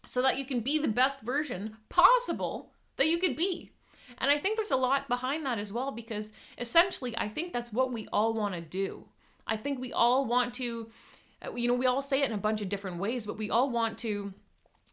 so 0.06 0.22
that 0.22 0.38
you 0.38 0.44
can 0.46 0.60
be 0.60 0.78
the 0.78 0.88
best 0.88 1.20
version 1.20 1.76
possible 1.88 2.72
that 2.96 3.06
you 3.06 3.18
could 3.18 3.36
be. 3.36 3.73
And 4.18 4.30
I 4.30 4.38
think 4.38 4.56
there's 4.56 4.70
a 4.70 4.76
lot 4.76 5.08
behind 5.08 5.44
that 5.46 5.58
as 5.58 5.72
well 5.72 5.90
because 5.90 6.32
essentially, 6.58 7.16
I 7.16 7.28
think 7.28 7.52
that's 7.52 7.72
what 7.72 7.92
we 7.92 8.08
all 8.12 8.34
want 8.34 8.54
to 8.54 8.60
do. 8.60 9.04
I 9.46 9.56
think 9.56 9.80
we 9.80 9.92
all 9.92 10.24
want 10.24 10.54
to, 10.54 10.88
uh, 11.42 11.54
you 11.54 11.68
know, 11.68 11.74
we 11.74 11.86
all 11.86 12.02
say 12.02 12.22
it 12.22 12.26
in 12.26 12.32
a 12.32 12.38
bunch 12.38 12.60
of 12.60 12.68
different 12.68 12.98
ways, 12.98 13.26
but 13.26 13.38
we 13.38 13.50
all 13.50 13.70
want 13.70 13.98
to 13.98 14.32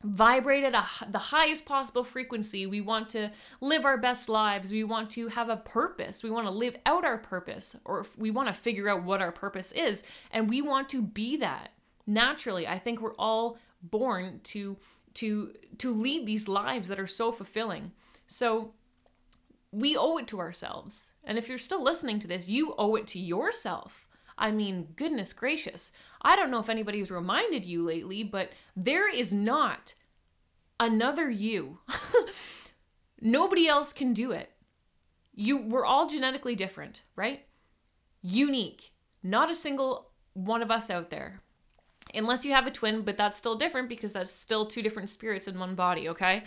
vibrate 0.03 0.63
at 0.63 0.73
a, 0.73 1.11
the 1.11 1.19
highest 1.19 1.65
possible 1.65 2.03
frequency. 2.03 2.65
We 2.65 2.81
want 2.81 3.09
to 3.09 3.31
live 3.59 3.85
our 3.85 3.97
best 3.97 4.29
lives. 4.29 4.71
We 4.71 4.83
want 4.83 5.11
to 5.11 5.27
have 5.29 5.49
a 5.49 5.57
purpose. 5.57 6.23
We 6.23 6.31
want 6.31 6.47
to 6.47 6.51
live 6.51 6.75
out 6.85 7.05
our 7.05 7.17
purpose, 7.17 7.75
or 7.85 8.05
we 8.17 8.31
want 8.31 8.47
to 8.47 8.53
figure 8.53 8.89
out 8.89 9.03
what 9.03 9.21
our 9.21 9.31
purpose 9.31 9.71
is. 9.71 10.03
And 10.31 10.49
we 10.49 10.61
want 10.61 10.89
to 10.89 11.01
be 11.01 11.37
that 11.37 11.71
naturally. 12.07 12.67
I 12.67 12.79
think 12.79 12.99
we're 12.99 13.15
all 13.15 13.57
born 13.83 14.41
to 14.43 14.77
to 15.13 15.53
to 15.77 15.93
lead 15.93 16.25
these 16.25 16.47
lives 16.47 16.87
that 16.87 16.99
are 16.99 17.07
so 17.07 17.31
fulfilling. 17.31 17.91
So 18.27 18.73
we 19.71 19.95
owe 19.95 20.17
it 20.17 20.27
to 20.27 20.39
ourselves. 20.39 21.11
And 21.23 21.37
if 21.37 21.47
you're 21.47 21.57
still 21.57 21.83
listening 21.83 22.19
to 22.19 22.27
this, 22.27 22.49
you 22.49 22.73
owe 22.77 22.95
it 22.95 23.07
to 23.07 23.19
yourself. 23.19 24.07
I 24.37 24.51
mean, 24.51 24.89
goodness 24.95 25.33
gracious. 25.33 25.91
I 26.21 26.35
don't 26.35 26.51
know 26.51 26.59
if 26.59 26.69
anybody's 26.69 27.11
reminded 27.11 27.63
you 27.63 27.85
lately, 27.85 28.23
but 28.23 28.49
there 28.75 29.13
is 29.13 29.31
not 29.31 29.93
another 30.79 31.29
you. 31.29 31.79
Nobody 33.21 33.67
else 33.67 33.93
can 33.93 34.13
do 34.13 34.31
it. 34.31 34.51
You 35.33 35.57
we're 35.57 35.85
all 35.85 36.07
genetically 36.07 36.55
different, 36.55 37.03
right? 37.15 37.45
Unique. 38.21 38.91
Not 39.23 39.51
a 39.51 39.55
single 39.55 40.09
one 40.33 40.61
of 40.61 40.71
us 40.71 40.89
out 40.89 41.11
there. 41.11 41.41
Unless 42.13 42.43
you 42.43 42.51
have 42.51 42.67
a 42.67 42.71
twin, 42.71 43.03
but 43.03 43.17
that's 43.17 43.37
still 43.37 43.55
different 43.55 43.89
because 43.89 44.11
that's 44.11 44.31
still 44.31 44.65
two 44.65 44.81
different 44.81 45.09
spirits 45.09 45.47
in 45.47 45.59
one 45.59 45.75
body, 45.75 46.09
okay? 46.09 46.43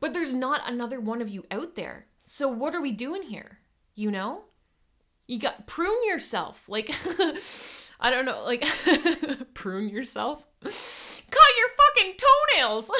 But 0.00 0.12
there's 0.12 0.32
not 0.32 0.68
another 0.68 1.00
one 1.00 1.22
of 1.22 1.28
you 1.28 1.46
out 1.50 1.76
there. 1.76 2.06
So 2.32 2.46
what 2.46 2.76
are 2.76 2.80
we 2.80 2.92
doing 2.92 3.22
here? 3.22 3.58
You 3.96 4.12
know? 4.12 4.42
You 5.26 5.40
got 5.40 5.66
prune 5.66 6.06
yourself. 6.06 6.68
Like 6.68 6.94
I 8.00 8.08
don't 8.08 8.24
know, 8.24 8.44
like 8.44 8.64
prune 9.54 9.88
yourself. 9.88 10.46
Cut 10.62 11.50
your 11.58 11.68
fucking 11.80 12.14
toenails. 12.54 12.90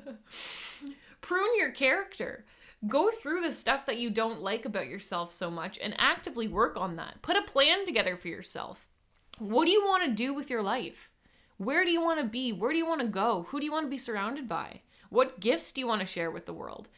prune 1.20 1.58
your 1.58 1.72
character. 1.72 2.46
Go 2.86 3.10
through 3.10 3.42
the 3.42 3.52
stuff 3.52 3.84
that 3.84 3.98
you 3.98 4.08
don't 4.08 4.40
like 4.40 4.64
about 4.64 4.88
yourself 4.88 5.34
so 5.34 5.50
much 5.50 5.78
and 5.82 5.94
actively 5.98 6.48
work 6.48 6.78
on 6.78 6.96
that. 6.96 7.20
Put 7.20 7.36
a 7.36 7.42
plan 7.42 7.84
together 7.84 8.16
for 8.16 8.28
yourself. 8.28 8.88
What 9.38 9.66
do 9.66 9.72
you 9.72 9.84
want 9.84 10.04
to 10.04 10.10
do 10.10 10.32
with 10.32 10.48
your 10.48 10.62
life? 10.62 11.10
Where 11.58 11.84
do 11.84 11.90
you 11.90 12.00
want 12.02 12.18
to 12.20 12.26
be? 12.26 12.50
Where 12.50 12.72
do 12.72 12.78
you 12.78 12.86
want 12.86 13.02
to 13.02 13.06
go? 13.08 13.44
Who 13.50 13.60
do 13.60 13.66
you 13.66 13.72
want 13.72 13.84
to 13.84 13.90
be 13.90 13.98
surrounded 13.98 14.48
by? 14.48 14.80
What 15.10 15.38
gifts 15.38 15.70
do 15.70 15.82
you 15.82 15.86
want 15.86 16.00
to 16.00 16.06
share 16.06 16.30
with 16.30 16.46
the 16.46 16.54
world? 16.54 16.88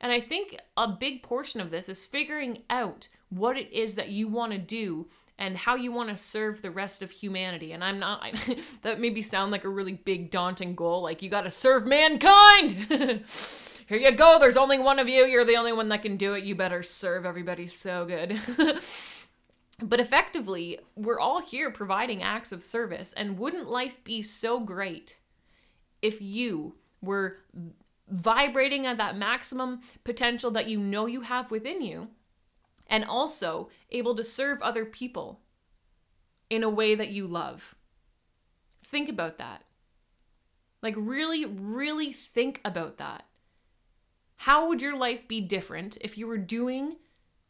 And 0.00 0.12
I 0.12 0.20
think 0.20 0.58
a 0.76 0.88
big 0.88 1.22
portion 1.22 1.60
of 1.60 1.70
this 1.70 1.88
is 1.88 2.04
figuring 2.04 2.62
out 2.68 3.08
what 3.30 3.56
it 3.56 3.72
is 3.72 3.94
that 3.94 4.10
you 4.10 4.28
want 4.28 4.52
to 4.52 4.58
do 4.58 5.08
and 5.38 5.56
how 5.56 5.74
you 5.74 5.90
want 5.90 6.10
to 6.10 6.16
serve 6.16 6.62
the 6.62 6.70
rest 6.70 7.02
of 7.02 7.10
humanity. 7.10 7.72
And 7.72 7.82
I'm 7.82 7.98
not, 7.98 8.22
I, 8.22 8.58
that 8.82 9.00
maybe 9.00 9.22
sound 9.22 9.50
like 9.50 9.64
a 9.64 9.68
really 9.68 9.94
big, 9.94 10.30
daunting 10.30 10.74
goal. 10.74 11.02
Like, 11.02 11.22
you 11.22 11.28
got 11.28 11.42
to 11.42 11.50
serve 11.50 11.86
mankind. 11.86 12.72
Here 13.86 13.98
you 13.98 14.12
go. 14.12 14.38
There's 14.38 14.56
only 14.56 14.78
one 14.78 14.98
of 14.98 15.08
you. 15.08 15.24
You're 15.24 15.44
the 15.44 15.56
only 15.56 15.72
one 15.72 15.88
that 15.90 16.02
can 16.02 16.16
do 16.16 16.34
it. 16.34 16.44
You 16.44 16.54
better 16.54 16.82
serve 16.82 17.26
everybody 17.26 17.66
so 17.66 18.06
good. 18.06 18.40
but 19.82 20.00
effectively, 20.00 20.78
we're 20.94 21.20
all 21.20 21.42
here 21.42 21.70
providing 21.70 22.22
acts 22.22 22.52
of 22.52 22.64
service. 22.64 23.12
And 23.14 23.38
wouldn't 23.38 23.68
life 23.68 24.02
be 24.04 24.22
so 24.22 24.60
great 24.60 25.18
if 26.00 26.22
you 26.22 26.76
were 27.02 27.38
vibrating 28.08 28.86
at 28.86 28.98
that 28.98 29.16
maximum 29.16 29.80
potential 30.04 30.50
that 30.50 30.68
you 30.68 30.78
know 30.78 31.06
you 31.06 31.22
have 31.22 31.50
within 31.50 31.80
you, 31.80 32.08
and 32.86 33.04
also 33.04 33.70
able 33.90 34.14
to 34.14 34.24
serve 34.24 34.60
other 34.60 34.84
people 34.84 35.40
in 36.50 36.62
a 36.62 36.68
way 36.68 36.94
that 36.94 37.10
you 37.10 37.26
love. 37.26 37.74
Think 38.84 39.08
about 39.08 39.38
that. 39.38 39.64
Like, 40.82 40.94
really, 40.96 41.46
really 41.46 42.12
think 42.12 42.60
about 42.64 42.98
that. 42.98 43.24
How 44.36 44.68
would 44.68 44.82
your 44.82 44.96
life 44.96 45.26
be 45.26 45.40
different 45.40 45.96
if 46.02 46.18
you 46.18 46.26
were 46.26 46.36
doing 46.36 46.96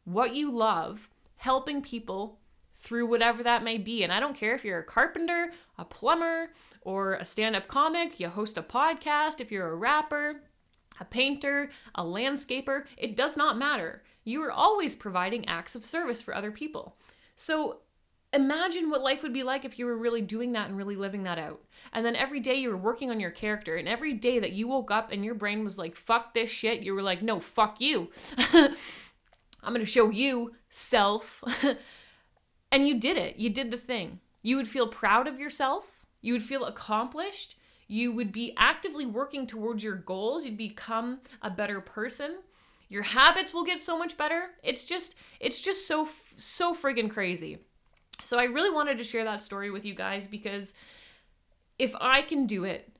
what 0.04 0.36
you 0.36 0.52
love, 0.52 1.10
helping 1.36 1.82
people 1.82 2.38
through 2.84 3.06
whatever 3.06 3.42
that 3.42 3.64
may 3.64 3.78
be? 3.78 4.04
And 4.04 4.12
I 4.12 4.20
don't 4.20 4.36
care 4.36 4.54
if 4.54 4.64
you're 4.64 4.78
a 4.78 4.84
carpenter, 4.84 5.52
a 5.78 5.84
plumber, 5.84 6.50
or 6.82 7.14
a 7.14 7.24
stand 7.24 7.56
up 7.56 7.66
comic, 7.66 8.20
you 8.20 8.28
host 8.28 8.58
a 8.58 8.62
podcast, 8.62 9.40
if 9.40 9.50
you're 9.50 9.72
a 9.72 9.74
rapper, 9.74 10.42
a 11.00 11.04
painter, 11.04 11.70
a 11.94 12.04
landscaper, 12.04 12.84
it 12.96 13.16
does 13.16 13.36
not 13.36 13.56
matter. 13.56 14.02
You 14.22 14.42
are 14.42 14.52
always 14.52 14.94
providing 14.94 15.48
acts 15.48 15.74
of 15.74 15.84
service 15.84 16.20
for 16.20 16.34
other 16.34 16.50
people. 16.50 16.96
So 17.36 17.80
imagine 18.34 18.90
what 18.90 19.02
life 19.02 19.22
would 19.22 19.32
be 19.32 19.42
like 19.42 19.64
if 19.64 19.78
you 19.78 19.86
were 19.86 19.96
really 19.96 20.20
doing 20.20 20.52
that 20.52 20.68
and 20.68 20.76
really 20.76 20.96
living 20.96 21.22
that 21.22 21.38
out. 21.38 21.62
And 21.92 22.04
then 22.04 22.16
every 22.16 22.40
day 22.40 22.56
you 22.56 22.68
were 22.68 22.76
working 22.76 23.10
on 23.10 23.18
your 23.18 23.30
character, 23.30 23.76
and 23.76 23.88
every 23.88 24.12
day 24.12 24.38
that 24.38 24.52
you 24.52 24.68
woke 24.68 24.90
up 24.90 25.10
and 25.10 25.24
your 25.24 25.34
brain 25.34 25.64
was 25.64 25.78
like, 25.78 25.96
fuck 25.96 26.34
this 26.34 26.50
shit, 26.50 26.82
you 26.82 26.94
were 26.94 27.02
like, 27.02 27.22
no, 27.22 27.40
fuck 27.40 27.80
you. 27.80 28.10
I'm 28.52 29.72
gonna 29.72 29.86
show 29.86 30.10
you 30.10 30.54
self. 30.68 31.42
and 32.74 32.88
you 32.88 32.98
did 32.98 33.16
it. 33.16 33.36
You 33.36 33.50
did 33.50 33.70
the 33.70 33.78
thing. 33.78 34.20
You 34.42 34.56
would 34.56 34.68
feel 34.68 34.88
proud 34.88 35.26
of 35.26 35.40
yourself. 35.40 36.04
You 36.20 36.34
would 36.34 36.42
feel 36.42 36.64
accomplished 36.64 37.56
you 37.86 38.12
would 38.12 38.32
be 38.32 38.54
actively 38.56 39.06
working 39.06 39.46
towards 39.46 39.82
your 39.82 39.96
goals. 39.96 40.44
You'd 40.44 40.56
become 40.56 41.20
a 41.42 41.50
better 41.50 41.80
person. 41.80 42.38
Your 42.88 43.02
habits 43.02 43.52
will 43.52 43.64
get 43.64 43.82
so 43.82 43.98
much 43.98 44.16
better. 44.16 44.50
It's 44.62 44.84
just 44.84 45.16
it's 45.40 45.60
just 45.60 45.86
so 45.86 46.08
so 46.36 46.74
friggin' 46.74 47.10
crazy. 47.10 47.58
So 48.22 48.38
I 48.38 48.44
really 48.44 48.70
wanted 48.70 48.98
to 48.98 49.04
share 49.04 49.24
that 49.24 49.42
story 49.42 49.70
with 49.70 49.84
you 49.84 49.94
guys 49.94 50.26
because 50.26 50.74
if 51.78 51.94
I 52.00 52.22
can 52.22 52.46
do 52.46 52.64
it, 52.64 52.90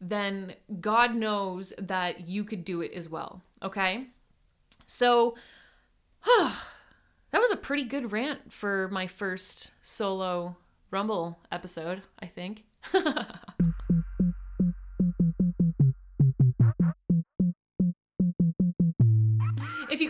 then 0.00 0.54
God 0.80 1.14
knows 1.14 1.72
that 1.78 2.26
you 2.26 2.44
could 2.44 2.64
do 2.64 2.80
it 2.80 2.92
as 2.92 3.08
well, 3.08 3.42
okay? 3.62 4.06
So 4.86 5.36
That 7.32 7.40
was 7.40 7.50
a 7.50 7.56
pretty 7.56 7.84
good 7.84 8.12
rant 8.12 8.52
for 8.52 8.88
my 8.90 9.06
first 9.06 9.72
solo 9.82 10.56
Rumble 10.90 11.38
episode, 11.50 12.02
I 12.20 12.26
think. 12.26 12.64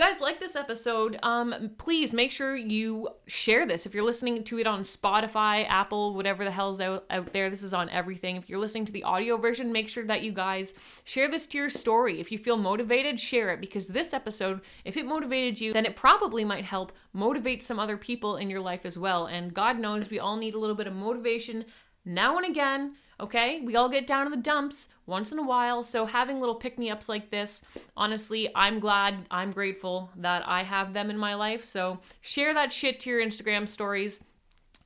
guys 0.02 0.20
like 0.20 0.40
this 0.40 0.56
episode, 0.56 1.16
um, 1.22 1.70
please 1.78 2.12
make 2.12 2.32
sure 2.32 2.56
you 2.56 3.08
share 3.28 3.64
this. 3.64 3.86
If 3.86 3.94
you're 3.94 4.02
listening 4.02 4.42
to 4.42 4.58
it 4.58 4.66
on 4.66 4.82
Spotify, 4.82 5.64
Apple, 5.68 6.14
whatever 6.14 6.44
the 6.44 6.50
hell's 6.50 6.80
out, 6.80 7.04
out 7.08 7.32
there, 7.32 7.48
this 7.48 7.62
is 7.62 7.72
on 7.72 7.88
everything. 7.88 8.34
If 8.34 8.50
you're 8.50 8.58
listening 8.58 8.84
to 8.86 8.92
the 8.92 9.04
audio 9.04 9.36
version, 9.36 9.70
make 9.70 9.88
sure 9.88 10.04
that 10.06 10.22
you 10.22 10.32
guys 10.32 10.74
share 11.04 11.28
this 11.28 11.46
to 11.46 11.58
your 11.58 11.70
story. 11.70 12.18
If 12.18 12.32
you 12.32 12.38
feel 12.38 12.56
motivated, 12.56 13.20
share 13.20 13.50
it 13.50 13.60
because 13.60 13.86
this 13.86 14.12
episode, 14.12 14.62
if 14.84 14.96
it 14.96 15.06
motivated 15.06 15.60
you, 15.60 15.72
then 15.72 15.86
it 15.86 15.94
probably 15.94 16.44
might 16.44 16.64
help 16.64 16.90
motivate 17.12 17.62
some 17.62 17.78
other 17.78 17.96
people 17.96 18.38
in 18.38 18.50
your 18.50 18.58
life 18.58 18.84
as 18.84 18.98
well. 18.98 19.26
And 19.26 19.54
God 19.54 19.78
knows 19.78 20.10
we 20.10 20.18
all 20.18 20.36
need 20.36 20.54
a 20.54 20.58
little 20.58 20.74
bit 20.74 20.88
of 20.88 20.94
motivation 20.94 21.64
now 22.04 22.36
and 22.36 22.46
again 22.46 22.96
okay? 23.22 23.60
We 23.60 23.76
all 23.76 23.88
get 23.88 24.06
down 24.06 24.26
in 24.26 24.32
the 24.32 24.36
dumps 24.36 24.88
once 25.06 25.32
in 25.32 25.38
a 25.38 25.46
while, 25.46 25.82
so 25.82 26.06
having 26.06 26.40
little 26.40 26.54
pick 26.54 26.78
me 26.78 26.90
ups 26.90 27.08
like 27.08 27.30
this, 27.30 27.62
honestly, 27.96 28.50
I'm 28.54 28.80
glad, 28.80 29.26
I'm 29.30 29.52
grateful 29.52 30.10
that 30.16 30.46
I 30.46 30.62
have 30.64 30.92
them 30.92 31.10
in 31.10 31.16
my 31.16 31.34
life. 31.34 31.64
So 31.64 32.00
share 32.20 32.52
that 32.54 32.72
shit 32.72 33.00
to 33.00 33.10
your 33.10 33.24
Instagram 33.24 33.68
stories. 33.68 34.20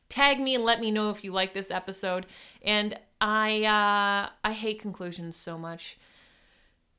Tag 0.08 0.38
me 0.38 0.54
and 0.54 0.64
let 0.64 0.80
me 0.80 0.90
know 0.90 1.10
if 1.10 1.24
you 1.24 1.32
like 1.32 1.52
this 1.52 1.70
episode. 1.70 2.26
And 2.62 2.98
I 3.20 3.64
uh 3.64 4.30
I 4.44 4.52
hate 4.52 4.80
conclusions 4.80 5.36
so 5.36 5.58
much. 5.58 5.98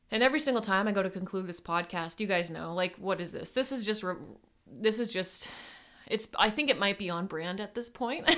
And 0.10 0.24
every 0.24 0.40
single 0.40 0.62
time 0.62 0.88
I 0.88 0.92
go 0.92 1.04
to 1.04 1.10
conclude 1.10 1.48
this 1.48 1.60
podcast, 1.60 2.20
you 2.20 2.28
guys 2.28 2.50
know, 2.50 2.74
like 2.74 2.96
what 2.98 3.22
is 3.22 3.32
this? 3.32 3.52
This 3.52 3.72
is 3.72 3.86
just 3.86 4.04
re- 4.04 4.16
this 4.66 5.00
is 5.00 5.10
just 5.10 5.50
it's 6.08 6.28
I 6.38 6.50
think 6.50 6.70
it 6.70 6.80
might 6.80 6.98
be 6.98 7.10
on 7.10 7.28
brand 7.28 7.62
at 7.62 7.76
this 7.76 7.90
point. 7.90 8.26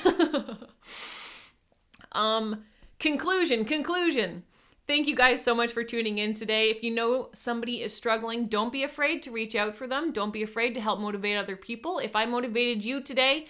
um 2.12 2.64
Conclusion, 3.00 3.64
conclusion. 3.64 4.44
Thank 4.86 5.08
you 5.08 5.16
guys 5.16 5.42
so 5.42 5.56
much 5.56 5.72
for 5.72 5.86
tuning 5.86 6.18
in 6.18 6.34
today. 6.34 6.70
If 6.70 6.84
you 6.84 6.92
know 6.92 7.30
somebody 7.34 7.82
is 7.82 7.96
struggling, 7.96 8.48
don't 8.48 8.74
be 8.74 8.84
afraid 8.84 9.24
to 9.24 9.32
reach 9.32 9.56
out 9.56 9.74
for 9.74 9.88
them. 9.88 10.12
Don't 10.12 10.34
be 10.34 10.44
afraid 10.44 10.74
to 10.74 10.82
help 10.82 11.00
motivate 11.00 11.38
other 11.38 11.56
people. 11.56 12.00
If 12.00 12.14
I 12.14 12.26
motivated 12.26 12.84
you 12.84 13.02
today, 13.02 13.48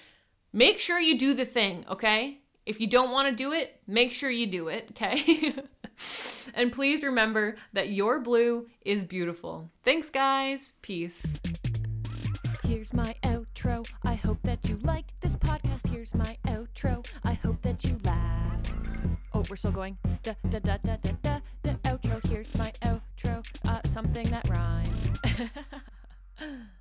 make 0.54 0.78
sure 0.78 1.00
you 1.00 1.18
do 1.18 1.34
the 1.34 1.46
thing, 1.46 1.84
okay? 1.90 2.42
If 2.68 2.80
you 2.80 2.86
don't 2.86 3.10
want 3.10 3.28
to 3.28 3.36
do 3.36 3.52
it, 3.52 3.82
make 3.88 4.12
sure 4.12 4.30
you 4.30 4.46
do 4.46 4.68
it, 4.68 4.90
okay? 4.92 5.56
and 6.54 6.72
please 6.72 7.02
remember 7.02 7.56
that 7.74 7.90
your 7.90 8.20
blue 8.20 8.68
is 8.82 9.04
beautiful. 9.04 9.72
Thanks, 9.84 10.12
guys. 10.12 10.74
Peace. 10.84 11.40
Here's 12.64 12.94
my 12.94 13.16
outro. 13.24 13.84
I 14.04 14.14
hope 14.14 14.38
that 14.44 14.70
you 14.70 14.78
liked 14.84 15.20
this 15.22 15.36
podcast. 15.36 15.88
Here's 15.88 16.14
my 16.14 16.38
outro. 16.46 17.04
I 17.24 17.34
hope 17.34 17.64
that 17.64 17.84
you 17.84 17.98
laughed. 18.04 18.70
Oh, 19.40 19.44
we're 19.50 19.56
still 19.56 19.72
going. 19.72 19.98
Da 20.22 20.34
da 20.50 20.60
da 20.60 20.76
da 20.84 20.98
da 20.98 21.12
da 21.24 21.40
da 21.64 21.72
outro. 21.90 22.20
Here's 22.28 22.54
my 22.56 22.74
outro. 22.84 23.42
Uh, 23.66 23.80
something 23.86 24.28
that 24.32 24.46
rhymes. 24.50 25.12